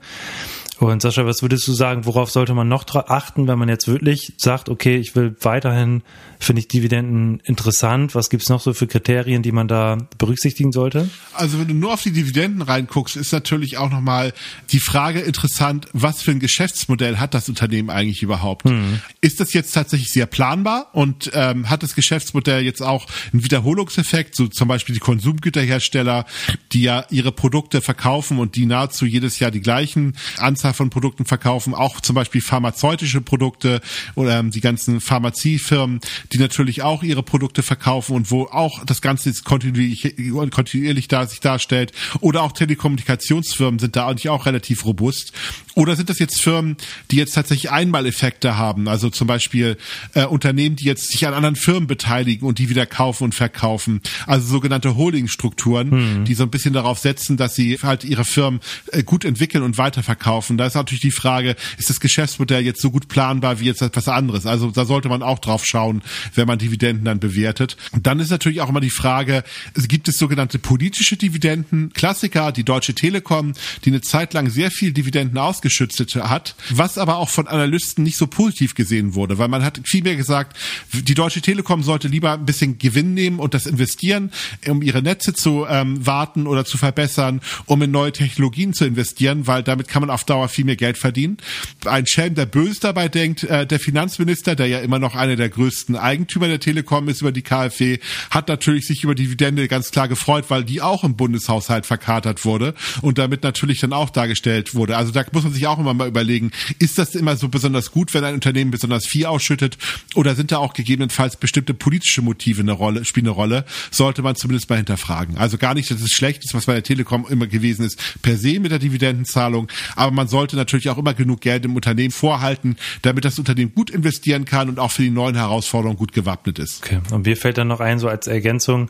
Und 0.79 1.01
Sascha, 1.01 1.25
was 1.25 1.41
würdest 1.41 1.67
du 1.67 1.73
sagen, 1.73 2.05
worauf 2.05 2.31
sollte 2.31 2.53
man 2.53 2.67
noch 2.67 2.83
achten, 2.93 3.47
wenn 3.47 3.59
man 3.59 3.69
jetzt 3.69 3.87
wirklich 3.87 4.33
sagt, 4.37 4.69
okay, 4.69 4.97
ich 4.97 5.15
will 5.15 5.35
weiterhin, 5.41 6.03
finde 6.39 6.59
ich 6.61 6.67
Dividenden 6.67 7.39
interessant, 7.45 8.15
was 8.15 8.29
gibt's 8.29 8.49
noch 8.49 8.59
so 8.59 8.73
für 8.73 8.87
Kriterien, 8.87 9.43
die 9.43 9.51
man 9.51 9.67
da 9.67 9.97
berücksichtigen 10.17 10.71
sollte? 10.71 11.09
Also 11.33 11.59
wenn 11.59 11.67
du 11.67 11.73
nur 11.73 11.93
auf 11.93 12.01
die 12.01 12.11
Dividenden 12.11 12.61
reinguckst, 12.61 13.15
ist 13.15 13.31
natürlich 13.31 13.77
auch 13.77 13.89
nochmal 13.89 14.33
die 14.71 14.79
Frage 14.79 15.21
interessant, 15.21 15.87
was 15.93 16.21
für 16.21 16.31
ein 16.31 16.39
Geschäftsmodell 16.39 17.17
hat 17.17 17.33
das 17.33 17.47
Unternehmen 17.47 17.89
eigentlich 17.89 18.23
überhaupt? 18.23 18.67
Hm. 18.67 18.99
Ist 19.21 19.39
das 19.39 19.53
jetzt 19.53 19.71
tatsächlich 19.71 20.09
sehr 20.09 20.25
planbar 20.25 20.89
und 20.93 21.31
ähm, 21.33 21.69
hat 21.69 21.83
das 21.83 21.95
Geschäftsmodell 21.95 22.63
jetzt 22.63 22.81
auch 22.81 23.07
einen 23.31 23.43
Wiederholungseffekt, 23.43 24.35
so 24.35 24.47
zum 24.47 24.67
Beispiel 24.67 24.95
die 24.95 24.99
Konsumgüterhersteller, 24.99 26.25
die 26.73 26.81
ja 26.81 27.05
ihre 27.09 27.31
Produkte 27.31 27.81
verkaufen 27.81 28.39
und 28.39 28.55
die 28.55 28.65
nahezu 28.65 29.05
jedes 29.05 29.39
Jahr 29.39 29.51
die 29.51 29.61
gleichen 29.61 30.17
Anzahl 30.37 30.62
Vielzahl 30.63 30.73
von 30.73 30.89
Produkten 30.89 31.25
verkaufen, 31.25 31.73
auch 31.73 31.99
zum 31.99 32.15
Beispiel 32.15 32.41
pharmazeutische 32.41 33.19
Produkte 33.19 33.81
oder 34.15 34.39
ähm, 34.39 34.51
die 34.51 34.61
ganzen 34.61 35.01
Pharmaziefirmen, 35.01 35.99
die 36.31 36.37
natürlich 36.37 36.83
auch 36.83 37.03
ihre 37.03 37.21
Produkte 37.21 37.63
verkaufen 37.63 38.15
und 38.15 38.31
wo 38.31 38.43
auch 38.45 38.85
das 38.85 39.01
Ganze 39.01 39.29
jetzt 39.29 39.43
kontinuierlich, 39.43 40.15
kontinuierlich 40.51 41.09
da 41.09 41.25
sich 41.25 41.41
darstellt. 41.41 41.91
Oder 42.21 42.43
auch 42.43 42.53
Telekommunikationsfirmen 42.53 43.79
sind 43.79 43.97
da 43.97 44.07
eigentlich 44.07 44.29
auch 44.29 44.45
relativ 44.45 44.85
robust. 44.85 45.33
Oder 45.75 45.97
sind 45.97 46.09
das 46.09 46.19
jetzt 46.19 46.41
Firmen, 46.41 46.77
die 47.11 47.17
jetzt 47.17 47.33
tatsächlich 47.33 47.71
Einmaleffekte 47.71 48.57
haben? 48.57 48.87
Also 48.87 49.09
zum 49.09 49.27
Beispiel 49.27 49.77
äh, 50.13 50.25
Unternehmen, 50.25 50.77
die 50.77 50.85
jetzt 50.85 51.11
sich 51.11 51.27
an 51.27 51.33
anderen 51.33 51.57
Firmen 51.57 51.87
beteiligen 51.87 52.47
und 52.47 52.59
die 52.59 52.69
wieder 52.69 52.85
kaufen 52.85 53.25
und 53.25 53.35
verkaufen. 53.35 54.01
Also 54.27 54.47
sogenannte 54.47 54.95
Holdingstrukturen, 54.95 55.91
hm. 55.91 56.25
die 56.25 56.35
so 56.35 56.43
ein 56.43 56.51
bisschen 56.51 56.73
darauf 56.73 56.99
setzen, 56.99 57.35
dass 57.35 57.55
sie 57.55 57.77
halt 57.81 58.05
ihre 58.05 58.23
Firmen 58.23 58.61
äh, 58.91 59.03
gut 59.03 59.25
entwickeln 59.25 59.63
und 59.63 59.77
weiterverkaufen. 59.77 60.52
Da 60.57 60.65
ist 60.65 60.75
natürlich 60.75 61.01
die 61.01 61.11
Frage, 61.11 61.55
ist 61.77 61.89
das 61.89 61.99
Geschäftsmodell 61.99 62.63
jetzt 62.63 62.81
so 62.81 62.91
gut 62.91 63.07
planbar 63.07 63.59
wie 63.59 63.65
jetzt 63.65 63.81
etwas 63.81 64.07
anderes? 64.07 64.45
Also 64.45 64.71
da 64.71 64.85
sollte 64.85 65.09
man 65.09 65.23
auch 65.23 65.39
drauf 65.39 65.65
schauen, 65.65 66.01
wenn 66.35 66.47
man 66.47 66.59
Dividenden 66.59 67.05
dann 67.05 67.19
bewertet. 67.19 67.77
Und 67.91 68.05
dann 68.05 68.19
ist 68.19 68.31
natürlich 68.31 68.61
auch 68.61 68.69
immer 68.69 68.81
die 68.81 68.89
Frage, 68.89 69.43
gibt 69.87 70.07
es 70.07 70.17
sogenannte 70.17 70.59
politische 70.59 71.17
Dividenden? 71.17 71.93
Klassiker, 71.93 72.51
die 72.51 72.63
Deutsche 72.63 72.93
Telekom, 72.93 73.53
die 73.85 73.89
eine 73.89 74.01
Zeit 74.01 74.33
lang 74.33 74.49
sehr 74.49 74.69
viel 74.69 74.91
Dividenden 74.91 75.37
aus 75.37 75.53
ausgeschüttet 75.53 76.15
hat, 76.15 76.55
was 76.69 76.97
aber 76.97 77.17
auch 77.17 77.29
von 77.29 77.47
Analysten 77.47 78.03
nicht 78.03 78.17
so 78.17 78.25
positiv 78.25 78.73
gesehen 78.73 79.13
wurde, 79.13 79.37
weil 79.37 79.47
man 79.47 79.63
hat 79.63 79.79
vielmehr 79.85 80.15
gesagt, 80.15 80.57
die 80.91 81.13
Deutsche 81.13 81.41
Telekom 81.41 81.83
sollte 81.83 82.07
lieber 82.07 82.33
ein 82.33 82.45
bisschen 82.45 82.79
Gewinn 82.79 83.13
nehmen 83.13 83.39
und 83.39 83.53
das 83.53 83.67
investieren, 83.67 84.31
um 84.67 84.81
ihre 84.81 85.03
Netze 85.03 85.33
zu 85.33 85.65
ähm, 85.69 86.05
warten 86.05 86.47
oder 86.47 86.65
zu 86.65 86.77
verbessern, 86.77 87.39
um 87.65 87.81
in 87.83 87.91
neue 87.91 88.11
Technologien 88.11 88.73
zu 88.73 88.85
investieren, 88.85 89.45
weil 89.45 89.61
damit 89.61 89.87
kann 89.87 90.01
man 90.01 90.09
auf 90.09 90.23
Dauer 90.23 90.42
viel 90.49 90.65
mehr 90.65 90.75
Geld 90.75 90.97
verdienen. 90.97 91.37
Ein 91.85 92.07
Schelm, 92.07 92.35
der 92.35 92.45
böse 92.45 92.79
dabei 92.81 93.07
denkt, 93.09 93.43
äh, 93.43 93.65
der 93.65 93.79
Finanzminister, 93.79 94.55
der 94.55 94.67
ja 94.67 94.79
immer 94.79 94.99
noch 94.99 95.15
einer 95.15 95.35
der 95.35 95.49
größten 95.49 95.95
Eigentümer 95.95 96.47
der 96.47 96.59
Telekom 96.59 97.07
ist 97.09 97.21
über 97.21 97.31
die 97.31 97.41
KfW, 97.41 97.99
hat 98.29 98.47
natürlich 98.47 98.87
sich 98.87 99.03
über 99.03 99.15
Dividende 99.15 99.67
ganz 99.67 99.91
klar 99.91 100.07
gefreut, 100.07 100.45
weil 100.49 100.63
die 100.63 100.81
auch 100.81 101.03
im 101.03 101.15
Bundeshaushalt 101.15 101.85
verkatert 101.85 102.45
wurde 102.45 102.73
und 103.01 103.17
damit 103.17 103.43
natürlich 103.43 103.79
dann 103.79 103.93
auch 103.93 104.09
dargestellt 104.09 104.75
wurde. 104.75 104.97
Also 104.97 105.11
da 105.11 105.23
muss 105.31 105.43
man 105.43 105.53
sich 105.53 105.67
auch 105.67 105.79
immer 105.79 105.93
mal 105.93 106.07
überlegen, 106.07 106.51
ist 106.79 106.97
das 106.97 107.15
immer 107.15 107.35
so 107.35 107.49
besonders 107.49 107.91
gut, 107.91 108.13
wenn 108.13 108.23
ein 108.23 108.33
Unternehmen 108.33 108.71
besonders 108.71 109.05
viel 109.05 109.25
ausschüttet 109.25 109.77
oder 110.15 110.35
sind 110.35 110.51
da 110.51 110.57
auch 110.57 110.73
gegebenenfalls 110.73 111.37
bestimmte 111.37 111.73
politische 111.73 112.21
Motive 112.21 112.61
eine 112.61 112.71
Rolle, 112.71 113.05
spielen 113.05 113.27
eine 113.27 113.35
Rolle, 113.35 113.65
sollte 113.91 114.21
man 114.21 114.35
zumindest 114.35 114.69
mal 114.69 114.77
hinterfragen. 114.77 115.37
Also 115.37 115.57
gar 115.57 115.73
nicht, 115.73 115.89
dass 115.91 116.01
es 116.01 116.11
schlecht 116.11 116.43
ist, 116.43 116.53
was 116.53 116.65
bei 116.65 116.73
der 116.73 116.83
Telekom 116.83 117.25
immer 117.29 117.47
gewesen 117.47 117.85
ist, 117.85 117.99
per 118.21 118.37
se 118.37 118.59
mit 118.59 118.71
der 118.71 118.79
Dividendenzahlung, 118.79 119.67
aber 119.95 120.11
man 120.11 120.27
sollte 120.33 120.55
natürlich 120.55 120.89
auch 120.89 120.97
immer 120.97 121.13
genug 121.13 121.41
Geld 121.41 121.63
im 121.63 121.75
Unternehmen 121.75 122.11
vorhalten, 122.11 122.75
damit 123.03 123.23
das 123.23 123.37
Unternehmen 123.37 123.71
gut 123.73 123.91
investieren 123.91 124.45
kann 124.45 124.67
und 124.67 124.79
auch 124.79 124.89
für 124.89 125.03
die 125.03 125.11
neuen 125.11 125.35
Herausforderungen 125.35 125.97
gut 125.97 126.11
gewappnet 126.11 126.57
ist. 126.57 126.83
Okay. 126.83 126.99
Und 127.11 127.27
mir 127.27 127.37
fällt 127.37 127.59
dann 127.59 127.67
noch 127.67 127.79
ein, 127.79 127.99
so 127.99 128.07
als 128.07 128.25
Ergänzung, 128.25 128.89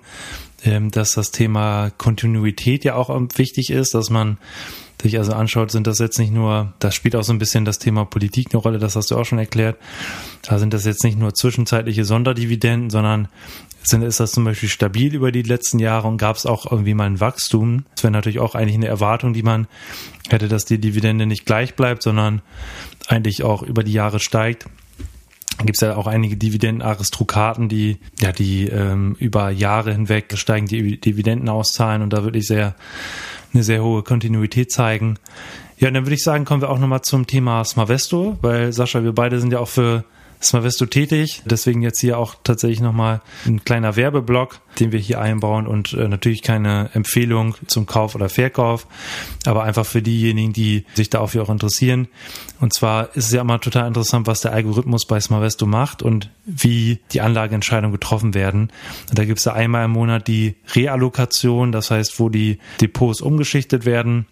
ähm, 0.64 0.90
dass 0.90 1.12
das 1.12 1.32
Thema 1.32 1.92
Kontinuität 1.98 2.86
ja 2.86 2.96
auch 2.96 3.10
wichtig 3.36 3.72
ist, 3.72 3.94
dass 3.94 4.10
man 4.10 4.38
sich 5.04 5.18
also 5.18 5.34
anschaut, 5.34 5.72
sind 5.72 5.86
das 5.86 6.00
jetzt 6.00 6.18
nicht 6.18 6.34
nur, 6.34 6.74
das 6.80 6.96
spielt 6.96 7.16
auch 7.16 7.24
so 7.24 7.32
ein 7.32 7.40
bisschen 7.40 7.66
das 7.66 7.78
Thema 7.78 8.06
Politik 8.06 8.48
eine 8.52 8.62
Rolle, 8.62 8.80
das 8.80 8.96
hast 8.96 9.12
du 9.12 9.18
auch 9.18 9.26
schon 9.26 9.38
erklärt. 9.38 9.78
Da 10.42 10.58
sind 10.58 10.74
das 10.74 10.86
jetzt 10.86 11.04
nicht 11.04 11.20
nur 11.20 11.34
zwischenzeitliche 11.34 12.06
Sonderdividenden, 12.06 12.90
sondern 12.90 13.28
sind, 13.84 14.02
ist 14.02 14.20
das 14.20 14.32
zum 14.32 14.46
Beispiel 14.46 14.70
stabil 14.70 15.14
über 15.14 15.32
die 15.32 15.44
letzten 15.44 15.80
Jahre 15.80 16.08
und 16.08 16.18
gab 16.18 16.38
es 16.38 16.46
auch 16.46 16.72
irgendwie 16.72 16.94
mal 16.94 17.06
ein 17.06 17.20
Wachstum. 17.20 17.86
Das 17.94 18.04
wäre 18.04 18.12
natürlich 18.12 18.40
auch 18.40 18.56
eigentlich 18.56 18.76
eine 18.76 18.88
Erwartung, 18.88 19.34
die 19.34 19.44
man 19.44 19.68
hätte, 20.30 20.48
dass 20.48 20.66
die 20.66 20.80
Dividende 20.80 21.26
nicht 21.26 21.46
gleich 21.46 21.76
bleibt, 21.76 22.02
sondern 22.02 22.42
eigentlich 23.08 23.44
auch 23.44 23.62
über 23.62 23.84
die 23.84 23.94
Jahre 23.94 24.20
steigt 24.20 24.68
gibt 25.60 25.78
es 25.78 25.82
ja 25.82 25.96
auch 25.96 26.08
einige 26.08 26.36
Dividendenaristokraten, 26.36 27.70
die 27.70 28.00
ja 28.20 28.32
die 28.32 28.68
ähm, 28.68 29.16
über 29.20 29.52
Jahre 29.52 29.92
hinweg 29.92 30.34
steigen 30.36 30.66
die 30.66 31.00
Dividenden 31.00 31.48
auszahlen 31.48 32.02
und 32.02 32.12
da 32.12 32.24
wirklich 32.24 32.48
sehr 32.48 32.76
eine 33.54 33.64
sehr 33.64 33.84
hohe 33.84 34.04
Kontinuität 34.04 34.72
zeigen. 34.72 35.18
Ja, 35.78 35.88
und 35.90 35.96
dann 35.96 36.06
würde 36.06 36.16
ich 36.16 36.24
sagen, 36.24 36.46
kommen 36.46 36.62
wir 36.62 36.70
auch 36.70 36.80
nochmal 36.80 37.02
zum 37.02 37.28
Thema 37.28 37.64
Smavesto, 37.64 38.38
weil 38.42 38.74
Sascha, 38.74 39.04
wir 39.04 39.14
beide 39.14 39.40
sind 39.40 39.52
ja 39.52 39.60
auch 39.60 39.68
für 39.68 40.04
Smavesto 40.44 40.86
tätig. 40.86 41.42
Deswegen 41.46 41.82
jetzt 41.82 42.00
hier 42.00 42.18
auch 42.18 42.36
tatsächlich 42.44 42.82
nochmal 42.82 43.22
ein 43.46 43.64
kleiner 43.64 43.96
Werbeblock, 43.96 44.60
den 44.80 44.92
wir 44.92 45.00
hier 45.00 45.22
einbauen 45.22 45.68
und 45.68 45.94
äh, 45.94 46.08
natürlich 46.08 46.42
keine 46.42 46.90
Empfehlung 46.94 47.56
zum 47.68 47.86
Kauf 47.86 48.16
oder 48.16 48.30
Verkauf, 48.30 48.88
aber 49.46 49.64
einfach 49.64 49.86
für 49.86 50.02
diejenigen, 50.02 50.54
die 50.54 50.86
sich 50.94 51.10
dafür 51.10 51.44
auch 51.44 51.50
interessieren. 51.50 52.08
Und 52.60 52.74
zwar 52.74 53.16
ist 53.16 53.26
es 53.28 53.32
ja 53.32 53.42
immer 53.42 53.60
total 53.60 53.88
interessant, 53.88 54.28
was 54.28 54.42
der 54.42 54.54
Algorithmus 54.54 55.06
bei 55.06 55.20
Smavesto 55.20 55.66
macht 55.66 56.02
und 56.02 56.30
wie 56.46 57.00
die 57.12 57.22
Anlageentscheidungen 57.22 57.92
getroffen 57.92 58.34
werden. 58.34 58.72
Und 59.10 59.18
da 59.18 59.26
gibt 59.26 59.40
es 59.40 59.48
einmal 59.48 59.86
im 59.86 59.92
Monat 59.92 60.28
die 60.28 60.56
Reallokation, 60.74 61.72
das 61.72 61.92
heißt, 61.92 62.20
wo 62.20 62.30
die 62.30 62.60
Depots 62.82 63.22
umgeschichtet 63.22 63.86
werden 63.86 64.26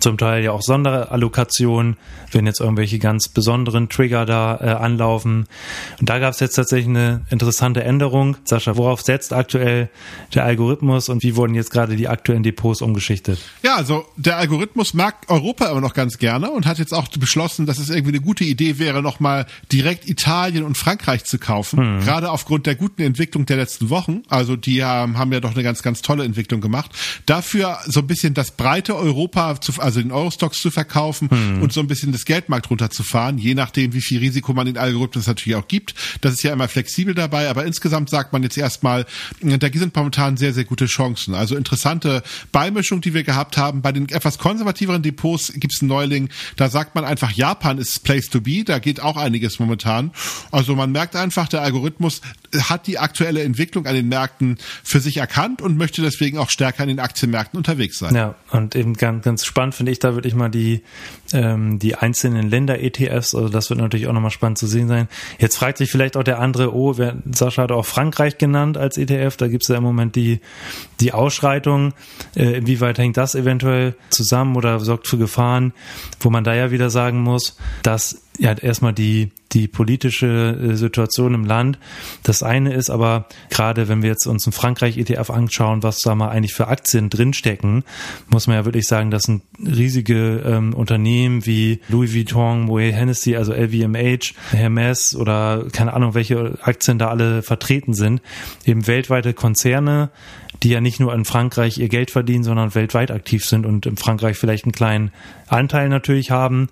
zum 0.00 0.18
Teil 0.18 0.44
ja 0.44 0.52
auch 0.52 0.62
Sonderallokationen, 0.62 1.96
wenn 2.32 2.46
jetzt 2.46 2.60
irgendwelche 2.60 2.98
ganz 2.98 3.28
besonderen 3.28 3.88
Trigger 3.88 4.26
da 4.26 4.58
äh, 4.60 4.68
anlaufen. 4.70 5.46
Und 5.98 6.08
da 6.08 6.18
gab 6.18 6.34
es 6.34 6.40
jetzt 6.40 6.54
tatsächlich 6.54 6.88
eine 6.88 7.22
interessante 7.30 7.82
Änderung. 7.82 8.36
Sascha, 8.44 8.76
worauf 8.76 9.00
setzt 9.00 9.32
aktuell 9.32 9.88
der 10.34 10.44
Algorithmus 10.44 11.08
und 11.08 11.22
wie 11.22 11.36
wurden 11.36 11.54
jetzt 11.54 11.70
gerade 11.70 11.96
die 11.96 12.06
aktuellen 12.06 12.42
Depots 12.42 12.82
umgeschichtet? 12.82 13.40
Ja, 13.62 13.76
also 13.76 14.04
der 14.16 14.36
Algorithmus 14.36 14.94
mag 14.94 15.16
Europa 15.28 15.70
immer 15.70 15.80
noch 15.80 15.94
ganz 15.94 16.18
gerne 16.18 16.50
und 16.50 16.66
hat 16.66 16.78
jetzt 16.78 16.92
auch 16.92 17.08
beschlossen, 17.08 17.66
dass 17.66 17.78
es 17.78 17.88
irgendwie 17.88 18.12
eine 18.12 18.20
gute 18.20 18.44
Idee 18.44 18.78
wäre, 18.78 19.02
nochmal 19.02 19.46
direkt 19.72 20.08
Italien 20.08 20.64
und 20.64 20.76
Frankreich 20.76 21.24
zu 21.24 21.38
kaufen. 21.38 21.96
Mhm. 21.96 22.00
Gerade 22.00 22.30
aufgrund 22.30 22.66
der 22.66 22.74
guten 22.74 23.02
Entwicklung 23.02 23.46
der 23.46 23.56
letzten 23.56 23.88
Wochen. 23.90 24.22
Also 24.28 24.54
die 24.54 24.78
ähm, 24.78 25.18
haben 25.18 25.32
ja 25.32 25.40
doch 25.40 25.54
eine 25.54 25.62
ganz, 25.62 25.82
ganz 25.82 26.02
tolle 26.02 26.24
Entwicklung 26.24 26.60
gemacht. 26.60 26.90
Dafür 27.26 27.78
so 27.86 28.00
ein 28.00 28.06
bisschen 28.06 28.34
das 28.34 28.50
breite 28.50 28.94
Europa 28.94 29.60
zu 29.60 29.72
also 29.80 30.00
den 30.00 30.12
Eurostocks 30.12 30.58
zu 30.58 30.70
verkaufen 30.70 31.30
hm. 31.30 31.62
und 31.62 31.72
so 31.72 31.80
ein 31.80 31.86
bisschen 31.86 32.12
das 32.12 32.24
Geldmarkt 32.24 32.70
runterzufahren, 32.70 33.38
je 33.38 33.54
nachdem, 33.54 33.92
wie 33.92 34.00
viel 34.00 34.18
Risiko 34.18 34.52
man 34.52 34.66
den 34.66 34.78
Algorithmus 34.78 35.26
natürlich 35.26 35.56
auch 35.56 35.68
gibt. 35.68 35.94
Das 36.20 36.32
ist 36.32 36.42
ja 36.42 36.52
immer 36.52 36.68
flexibel 36.68 37.14
dabei, 37.14 37.48
aber 37.48 37.64
insgesamt 37.64 38.10
sagt 38.10 38.32
man 38.32 38.42
jetzt 38.42 38.56
erstmal, 38.56 39.06
da 39.40 39.68
sind 39.72 39.94
momentan 39.94 40.36
sehr, 40.36 40.52
sehr 40.52 40.64
gute 40.64 40.86
Chancen. 40.86 41.34
Also 41.34 41.56
interessante 41.56 42.22
Beimischung, 42.52 43.00
die 43.00 43.14
wir 43.14 43.22
gehabt 43.22 43.56
haben. 43.56 43.82
Bei 43.82 43.92
den 43.92 44.08
etwas 44.08 44.38
konservativeren 44.38 45.02
Depots 45.02 45.52
gibt 45.54 45.74
es 45.74 45.80
einen 45.80 45.88
Neuling, 45.88 46.28
da 46.56 46.68
sagt 46.68 46.94
man 46.94 47.04
einfach, 47.04 47.30
Japan 47.32 47.78
ist 47.78 48.04
Place 48.04 48.28
to 48.28 48.40
be, 48.40 48.64
da 48.64 48.78
geht 48.78 49.00
auch 49.00 49.16
einiges 49.16 49.58
momentan. 49.58 50.12
Also 50.50 50.74
man 50.74 50.92
merkt 50.92 51.16
einfach, 51.16 51.48
der 51.48 51.62
Algorithmus 51.62 52.20
hat 52.68 52.86
die 52.86 52.98
aktuelle 52.98 53.42
Entwicklung 53.42 53.86
an 53.86 53.94
den 53.94 54.08
Märkten 54.08 54.58
für 54.82 55.00
sich 55.00 55.18
erkannt 55.18 55.62
und 55.62 55.76
möchte 55.76 56.02
deswegen 56.02 56.38
auch 56.38 56.50
stärker 56.50 56.82
an 56.82 56.88
den 56.88 57.00
Aktienmärkten 57.00 57.56
unterwegs 57.56 57.98
sein. 57.98 58.14
Ja, 58.14 58.34
und 58.50 58.74
eben 58.74 58.94
ganz, 58.94 59.24
ganz 59.24 59.44
spannend 59.44 59.67
finde 59.72 59.92
ich 59.92 59.98
da 59.98 60.14
wirklich 60.14 60.34
mal 60.34 60.48
die, 60.48 60.82
ähm, 61.32 61.78
die 61.78 61.94
einzelnen 61.94 62.48
Länder-ETFs. 62.48 63.34
Also 63.34 63.48
das 63.48 63.70
wird 63.70 63.80
natürlich 63.80 64.06
auch 64.06 64.12
nochmal 64.12 64.30
spannend 64.30 64.58
zu 64.58 64.66
sehen 64.66 64.88
sein. 64.88 65.08
Jetzt 65.38 65.56
fragt 65.56 65.78
sich 65.78 65.90
vielleicht 65.90 66.16
auch 66.16 66.22
der 66.22 66.40
andere, 66.40 66.74
oh, 66.74 66.98
wer, 66.98 67.16
Sascha 67.32 67.62
hat 67.62 67.72
auch 67.72 67.86
Frankreich 67.86 68.38
genannt 68.38 68.76
als 68.76 68.96
ETF. 68.96 69.36
Da 69.36 69.48
gibt 69.48 69.64
es 69.64 69.68
ja 69.68 69.76
im 69.76 69.82
Moment 69.82 70.16
die, 70.16 70.40
die 71.00 71.12
Ausschreitung. 71.12 71.94
Äh, 72.36 72.58
inwieweit 72.58 72.98
hängt 72.98 73.16
das 73.16 73.34
eventuell 73.34 73.94
zusammen 74.10 74.56
oder 74.56 74.80
sorgt 74.80 75.06
für 75.08 75.18
Gefahren, 75.18 75.72
wo 76.20 76.30
man 76.30 76.44
da 76.44 76.54
ja 76.54 76.70
wieder 76.70 76.90
sagen 76.90 77.22
muss, 77.22 77.56
dass 77.82 78.27
ja 78.38 78.52
erstmal 78.52 78.92
die 78.92 79.30
die 79.52 79.68
politische 79.68 80.58
äh, 80.60 80.74
Situation 80.76 81.34
im 81.34 81.44
Land. 81.44 81.78
Das 82.22 82.42
eine 82.42 82.74
ist 82.74 82.90
aber 82.90 83.26
gerade, 83.50 83.88
wenn 83.88 84.02
wir 84.02 84.10
jetzt 84.10 84.26
uns 84.26 84.46
einen 84.46 84.52
Frankreich 84.52 84.98
ETF 84.98 85.30
anschauen, 85.30 85.82
was 85.82 86.00
da 86.00 86.14
mal 86.14 86.28
eigentlich 86.28 86.54
für 86.54 86.68
Aktien 86.68 87.10
drinstecken, 87.10 87.84
muss 88.28 88.46
man 88.46 88.56
ja 88.56 88.64
wirklich 88.64 88.86
sagen, 88.86 89.10
das 89.10 89.22
sind 89.22 89.42
riesige 89.58 90.42
ähm, 90.44 90.74
Unternehmen 90.74 91.46
wie 91.46 91.80
Louis 91.88 92.14
Vuitton, 92.14 92.62
Moet 92.62 92.92
Hennessy, 92.92 93.36
also 93.36 93.52
LVMH, 93.52 94.34
Hermes 94.50 95.16
oder 95.16 95.64
keine 95.72 95.94
Ahnung, 95.94 96.14
welche 96.14 96.58
Aktien 96.62 96.98
da 96.98 97.08
alle 97.08 97.42
vertreten 97.42 97.94
sind, 97.94 98.20
eben 98.64 98.86
weltweite 98.86 99.32
Konzerne, 99.32 100.10
die 100.62 100.70
ja 100.70 100.80
nicht 100.80 101.00
nur 101.00 101.14
in 101.14 101.24
Frankreich 101.24 101.78
ihr 101.78 101.88
Geld 101.88 102.10
verdienen, 102.10 102.44
sondern 102.44 102.74
weltweit 102.74 103.10
aktiv 103.10 103.44
sind 103.44 103.64
und 103.64 103.86
in 103.86 103.96
Frankreich 103.96 104.36
vielleicht 104.36 104.64
einen 104.64 104.72
kleinen 104.72 105.12
Anteil 105.46 105.88
natürlich 105.88 106.30
haben, 106.30 106.68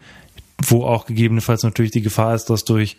wo 0.70 0.84
auch 0.84 1.06
gegebenenfalls 1.06 1.62
natürlich 1.62 1.92
die 1.92 2.02
Gefahr 2.02 2.34
ist, 2.34 2.46
dass 2.46 2.64
durch 2.64 2.96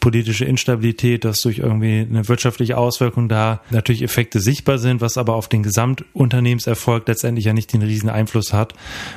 politische 0.00 0.44
Instabilität, 0.44 1.24
dass 1.24 1.40
durch 1.40 1.58
irgendwie 1.58 2.06
eine 2.08 2.28
wirtschaftliche 2.28 2.76
Auswirkung 2.76 3.28
da 3.28 3.60
natürlich 3.70 4.02
Effekte 4.02 4.40
sichtbar 4.40 4.78
sind, 4.78 5.00
was 5.00 5.16
aber 5.16 5.34
auf 5.34 5.48
den 5.48 5.62
Gesamtunternehmenserfolg 5.62 7.06
letztendlich 7.08 7.46
ja 7.46 7.52
nicht 7.52 7.72
den 7.72 7.82
riesen 7.82 8.10
Einfluss 8.10 8.52
hat. 8.52 8.74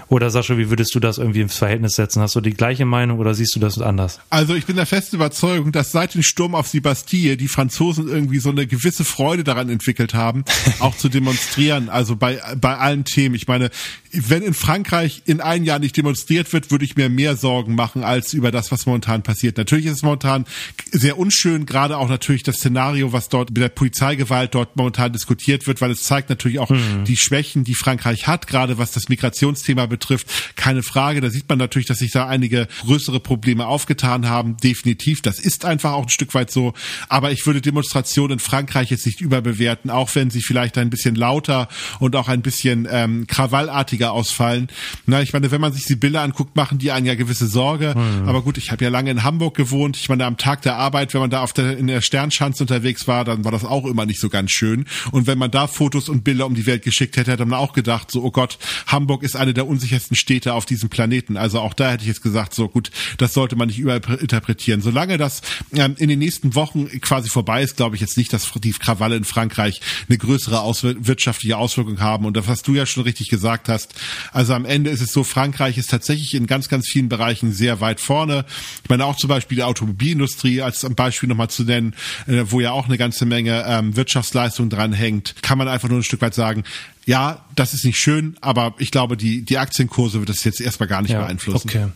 Oder 0.09 0.29
Sascha, 0.29 0.57
wie 0.57 0.69
würdest 0.69 0.95
du 0.95 0.99
das 0.99 1.17
irgendwie 1.17 1.41
ins 1.41 1.57
Verhältnis 1.57 1.95
setzen? 1.95 2.21
Hast 2.21 2.35
du 2.35 2.41
die 2.41 2.53
gleiche 2.53 2.85
Meinung 2.85 3.19
oder 3.19 3.33
siehst 3.33 3.55
du 3.55 3.59
das 3.59 3.79
anders? 3.79 4.19
Also 4.29 4.55
ich 4.55 4.65
bin 4.65 4.75
der 4.75 4.85
festen 4.85 5.17
Überzeugung, 5.17 5.71
dass 5.71 5.91
seit 5.91 6.13
dem 6.13 6.23
Sturm 6.23 6.55
auf 6.55 6.71
die 6.71 6.81
Bastille 6.81 7.37
die 7.37 7.47
Franzosen 7.47 8.07
irgendwie 8.07 8.39
so 8.39 8.49
eine 8.49 8.67
gewisse 8.67 9.03
Freude 9.03 9.43
daran 9.43 9.69
entwickelt 9.69 10.13
haben, 10.13 10.45
auch 10.79 10.95
zu 10.95 11.09
demonstrieren. 11.09 11.89
Also 11.89 12.15
bei, 12.15 12.39
bei 12.59 12.77
allen 12.77 13.05
Themen. 13.05 13.35
Ich 13.35 13.47
meine, 13.47 13.69
wenn 14.17 14.43
in 14.43 14.53
Frankreich 14.53 15.21
in 15.25 15.41
einem 15.41 15.65
Jahr 15.65 15.79
nicht 15.79 15.95
demonstriert 15.97 16.51
wird, 16.53 16.71
würde 16.71 16.85
ich 16.85 16.95
mir 16.95 17.09
mehr 17.09 17.35
Sorgen 17.35 17.75
machen 17.75 18.03
als 18.03 18.33
über 18.33 18.51
das, 18.51 18.71
was 18.71 18.85
momentan 18.85 19.23
passiert. 19.23 19.57
Natürlich 19.57 19.85
ist 19.85 19.97
es 19.97 20.03
momentan 20.03 20.45
sehr 20.91 21.17
unschön, 21.17 21.65
gerade 21.65 21.97
auch 21.97 22.09
natürlich 22.09 22.43
das 22.43 22.57
Szenario, 22.57 23.13
was 23.13 23.29
dort 23.29 23.49
mit 23.49 23.61
der 23.61 23.69
Polizeigewalt 23.69 24.55
dort 24.55 24.75
momentan 24.75 25.13
diskutiert 25.13 25.67
wird, 25.67 25.81
weil 25.81 25.91
es 25.91 26.03
zeigt 26.03 26.29
natürlich 26.29 26.59
auch 26.59 26.69
mhm. 26.69 27.03
die 27.05 27.17
Schwächen, 27.17 27.63
die 27.63 27.75
Frankreich 27.75 28.27
hat, 28.27 28.47
gerade 28.47 28.77
was 28.77 28.91
das 28.91 29.09
Migrationsthema 29.09 29.85
betrifft. 29.85 30.27
Keine 30.55 30.83
Frage, 30.83 31.21
da 31.21 31.29
sieht 31.29 31.47
man 31.49 31.57
natürlich, 31.57 31.87
dass 31.87 31.99
sich 31.99 32.11
da 32.11 32.27
einige 32.27 32.67
größere 32.85 33.19
Probleme 33.19 33.67
aufgetan 33.67 34.29
haben. 34.29 34.57
Definitiv, 34.57 35.21
das 35.21 35.39
ist 35.39 35.65
einfach 35.65 35.93
auch 35.93 36.03
ein 36.03 36.09
Stück 36.09 36.33
weit 36.33 36.51
so. 36.51 36.73
Aber 37.09 37.31
ich 37.31 37.45
würde 37.45 37.61
Demonstrationen 37.61 38.33
in 38.33 38.39
Frankreich 38.39 38.91
jetzt 38.91 39.05
nicht 39.05 39.21
überbewerten, 39.21 39.91
auch 39.91 40.13
wenn 40.15 40.29
sie 40.29 40.41
vielleicht 40.41 40.77
ein 40.77 40.89
bisschen 40.89 41.15
lauter 41.15 41.67
und 41.99 42.15
auch 42.15 42.27
ein 42.27 42.41
bisschen 42.41 42.87
ähm, 42.89 43.27
krawallartiger 43.27 44.06
ausfallen. 44.11 44.67
Na, 45.05 45.21
ich 45.21 45.33
meine, 45.33 45.51
wenn 45.51 45.61
man 45.61 45.73
sich 45.73 45.85
die 45.85 45.95
Bilder 45.95 46.21
anguckt, 46.21 46.55
machen 46.55 46.77
die 46.77 46.91
einen 46.91 47.05
ja 47.05 47.15
gewisse 47.15 47.47
Sorge. 47.47 47.93
Mhm. 47.95 48.27
Aber 48.27 48.41
gut, 48.41 48.57
ich 48.57 48.71
habe 48.71 48.83
ja 48.83 48.89
lange 48.89 49.11
in 49.11 49.23
Hamburg 49.23 49.55
gewohnt. 49.55 49.97
Ich 49.97 50.09
meine, 50.09 50.25
am 50.25 50.37
Tag 50.37 50.61
der 50.61 50.75
Arbeit, 50.75 51.13
wenn 51.13 51.21
man 51.21 51.29
da 51.29 51.41
auf 51.41 51.53
der, 51.53 51.77
in 51.77 51.87
der 51.87 52.01
Sternschanze 52.01 52.63
unterwegs 52.63 53.07
war, 53.07 53.25
dann 53.25 53.43
war 53.45 53.51
das 53.51 53.65
auch 53.65 53.85
immer 53.85 54.05
nicht 54.05 54.19
so 54.19 54.29
ganz 54.29 54.51
schön. 54.51 54.85
Und 55.11 55.27
wenn 55.27 55.37
man 55.37 55.51
da 55.51 55.67
Fotos 55.67 56.09
und 56.09 56.23
Bilder 56.23 56.45
um 56.45 56.55
die 56.55 56.65
Welt 56.65 56.83
geschickt 56.83 57.17
hätte, 57.17 57.31
hätte 57.31 57.45
man 57.45 57.59
auch 57.59 57.73
gedacht, 57.73 58.11
so, 58.11 58.23
oh 58.23 58.31
Gott, 58.31 58.57
Hamburg 58.87 59.23
ist 59.23 59.35
eine 59.35 59.53
der 59.53 59.67
unsichersten 59.67 60.15
Städte 60.15 60.53
auf 60.53 60.65
diesem 60.65 60.89
Planeten. 60.89 61.37
Also 61.37 61.59
auch 61.59 61.73
da 61.73 61.91
hätte 61.91 62.03
ich 62.03 62.07
jetzt 62.07 62.21
gesagt, 62.21 62.53
so 62.53 62.67
gut, 62.67 62.91
das 63.17 63.33
sollte 63.33 63.55
man 63.55 63.67
nicht 63.67 63.79
überinterpretieren. 63.79 64.81
Solange 64.81 65.17
das 65.17 65.41
ähm, 65.73 65.95
in 65.97 66.09
den 66.09 66.19
nächsten 66.19 66.55
Wochen 66.55 66.87
quasi 67.01 67.29
vorbei 67.29 67.63
ist, 67.63 67.77
glaube 67.77 67.95
ich 67.95 68.01
jetzt 68.01 68.17
nicht, 68.17 68.33
dass 68.33 68.51
die 68.55 68.71
Krawalle 68.71 69.15
in 69.15 69.23
Frankreich 69.23 69.81
eine 70.07 70.17
größere 70.17 70.61
Auswir 70.61 70.95
wirtschaftliche 70.99 71.57
Auswirkung 71.57 71.99
haben. 71.99 72.25
Und 72.25 72.37
das, 72.37 72.47
was 72.47 72.61
du 72.63 72.73
ja 72.73 72.85
schon 72.85 73.03
richtig 73.03 73.29
gesagt 73.29 73.69
hast, 73.69 73.86
also 74.31 74.53
am 74.53 74.65
Ende 74.65 74.89
ist 74.89 75.01
es 75.01 75.11
so, 75.11 75.23
Frankreich 75.23 75.77
ist 75.77 75.89
tatsächlich 75.89 76.33
in 76.33 76.47
ganz, 76.47 76.69
ganz 76.69 76.87
vielen 76.87 77.09
Bereichen 77.09 77.51
sehr 77.51 77.81
weit 77.81 77.99
vorne. 77.99 78.45
Ich 78.83 78.89
meine 78.89 79.05
auch 79.05 79.15
zum 79.15 79.29
Beispiel 79.29 79.57
die 79.57 79.63
Automobilindustrie 79.63 80.61
als 80.61 80.85
Beispiel 80.95 81.29
nochmal 81.29 81.49
zu 81.49 81.63
nennen, 81.63 81.95
äh, 82.27 82.43
wo 82.45 82.59
ja 82.59 82.71
auch 82.71 82.85
eine 82.85 82.97
ganze 82.97 83.25
Menge 83.25 83.63
ähm, 83.67 83.95
Wirtschaftsleistung 83.95 84.69
dran 84.69 84.93
hängt, 84.93 85.35
kann 85.41 85.57
man 85.57 85.67
einfach 85.67 85.89
nur 85.89 85.99
ein 85.99 86.03
Stück 86.03 86.21
weit 86.21 86.33
sagen, 86.33 86.63
ja, 87.07 87.45
das 87.55 87.73
ist 87.73 87.85
nicht 87.85 87.97
schön, 87.97 88.35
aber 88.41 88.73
ich 88.79 88.91
glaube, 88.91 89.15
die, 89.15 89.41
die 89.41 89.57
Aktienkurse 89.57 90.19
wird 90.19 90.27
das 90.27 90.43
jetzt 90.43 90.59
erstmal 90.59 90.89
gar 90.89 91.01
nicht 91.01 91.11
ja, 91.11 91.21
beeinflussen. 91.21 91.69
Okay. 91.69 91.87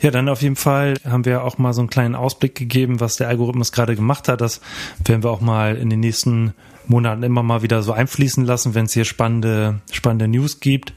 Ja, 0.00 0.10
dann 0.10 0.30
auf 0.30 0.40
jeden 0.40 0.56
Fall 0.56 0.94
haben 1.04 1.26
wir 1.26 1.44
auch 1.44 1.58
mal 1.58 1.74
so 1.74 1.82
einen 1.82 1.90
kleinen 1.90 2.14
Ausblick 2.14 2.54
gegeben, 2.54 2.98
was 2.98 3.16
der 3.16 3.28
Algorithmus 3.28 3.70
gerade 3.70 3.94
gemacht 3.94 4.28
hat. 4.28 4.40
Das 4.40 4.62
werden 5.04 5.22
wir 5.22 5.30
auch 5.30 5.42
mal 5.42 5.76
in 5.76 5.90
den 5.90 6.00
nächsten 6.00 6.54
Monaten 6.86 7.22
immer 7.22 7.42
mal 7.42 7.60
wieder 7.60 7.82
so 7.82 7.92
einfließen 7.92 8.46
lassen, 8.46 8.74
wenn 8.74 8.86
es 8.86 8.94
hier 8.94 9.04
spannende, 9.04 9.80
spannende 9.92 10.26
News 10.26 10.58
gibt. 10.60 10.94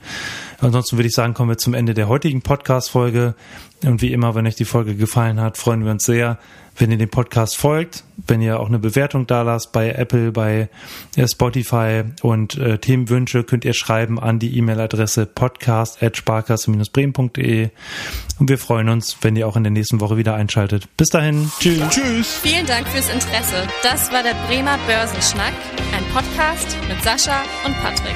Ansonsten 0.62 0.98
würde 0.98 1.08
ich 1.08 1.14
sagen, 1.14 1.34
kommen 1.34 1.50
wir 1.50 1.58
zum 1.58 1.74
Ende 1.74 1.94
der 1.94 2.08
heutigen 2.08 2.42
Podcast-Folge. 2.42 3.36
Und 3.84 4.02
wie 4.02 4.12
immer, 4.12 4.36
wenn 4.36 4.46
euch 4.46 4.56
die 4.56 4.66
Folge 4.66 4.96
gefallen 4.96 5.40
hat, 5.40 5.58
freuen 5.58 5.86
wir 5.86 5.92
uns 5.92 6.06
sehr, 6.06 6.38
wenn 6.80 6.92
ihr 6.92 6.98
dem 6.98 7.10
Podcast 7.10 7.58
folgt, 7.58 8.04
wenn 8.28 8.42
ihr 8.42 8.60
auch 8.60 8.68
eine 8.68 8.80
Bewertung 8.80 9.26
da 9.28 9.42
lasst 9.42 9.72
bei 9.72 9.92
Apple, 9.92 10.32
bei 10.32 10.68
äh, 11.16 11.28
Spotify 11.28 12.04
und 12.22 12.58
äh, 12.58 12.80
Themenwünsche 12.80 13.44
könnt 13.44 13.66
ihr 13.66 13.74
schreiben 13.74 14.20
an 14.20 14.38
die 14.40 14.58
E-Mail-Adresse 14.58 15.26
podcast.sparkasse-bremen.de 15.26 17.70
und 18.40 18.50
wir 18.50 18.58
freuen 18.58 18.90
uns, 18.90 19.18
wenn 19.22 19.36
ihr 19.36 19.48
auch 19.48 19.58
in 19.58 19.64
der 19.64 19.72
nächsten 19.72 20.00
Woche 20.00 20.18
wieder 20.18 20.36
einschaltet. 20.36 20.88
Bis 20.96 21.10
dahin, 21.10 21.52
tschüss. 21.60 21.90
Tschüss. 21.90 22.40
Vielen 22.42 22.66
Dank 22.66 22.88
fürs 22.88 23.10
Interesse. 23.10 23.68
Das 23.84 24.10
war 24.12 24.24
der 24.24 24.36
Bremer 24.48 24.80
Börsenschnack, 24.88 25.54
ein 25.94 26.06
Podcast 26.14 26.78
mit 26.88 27.04
Sascha 27.04 27.44
und 27.66 27.76
Patrick. 27.82 28.16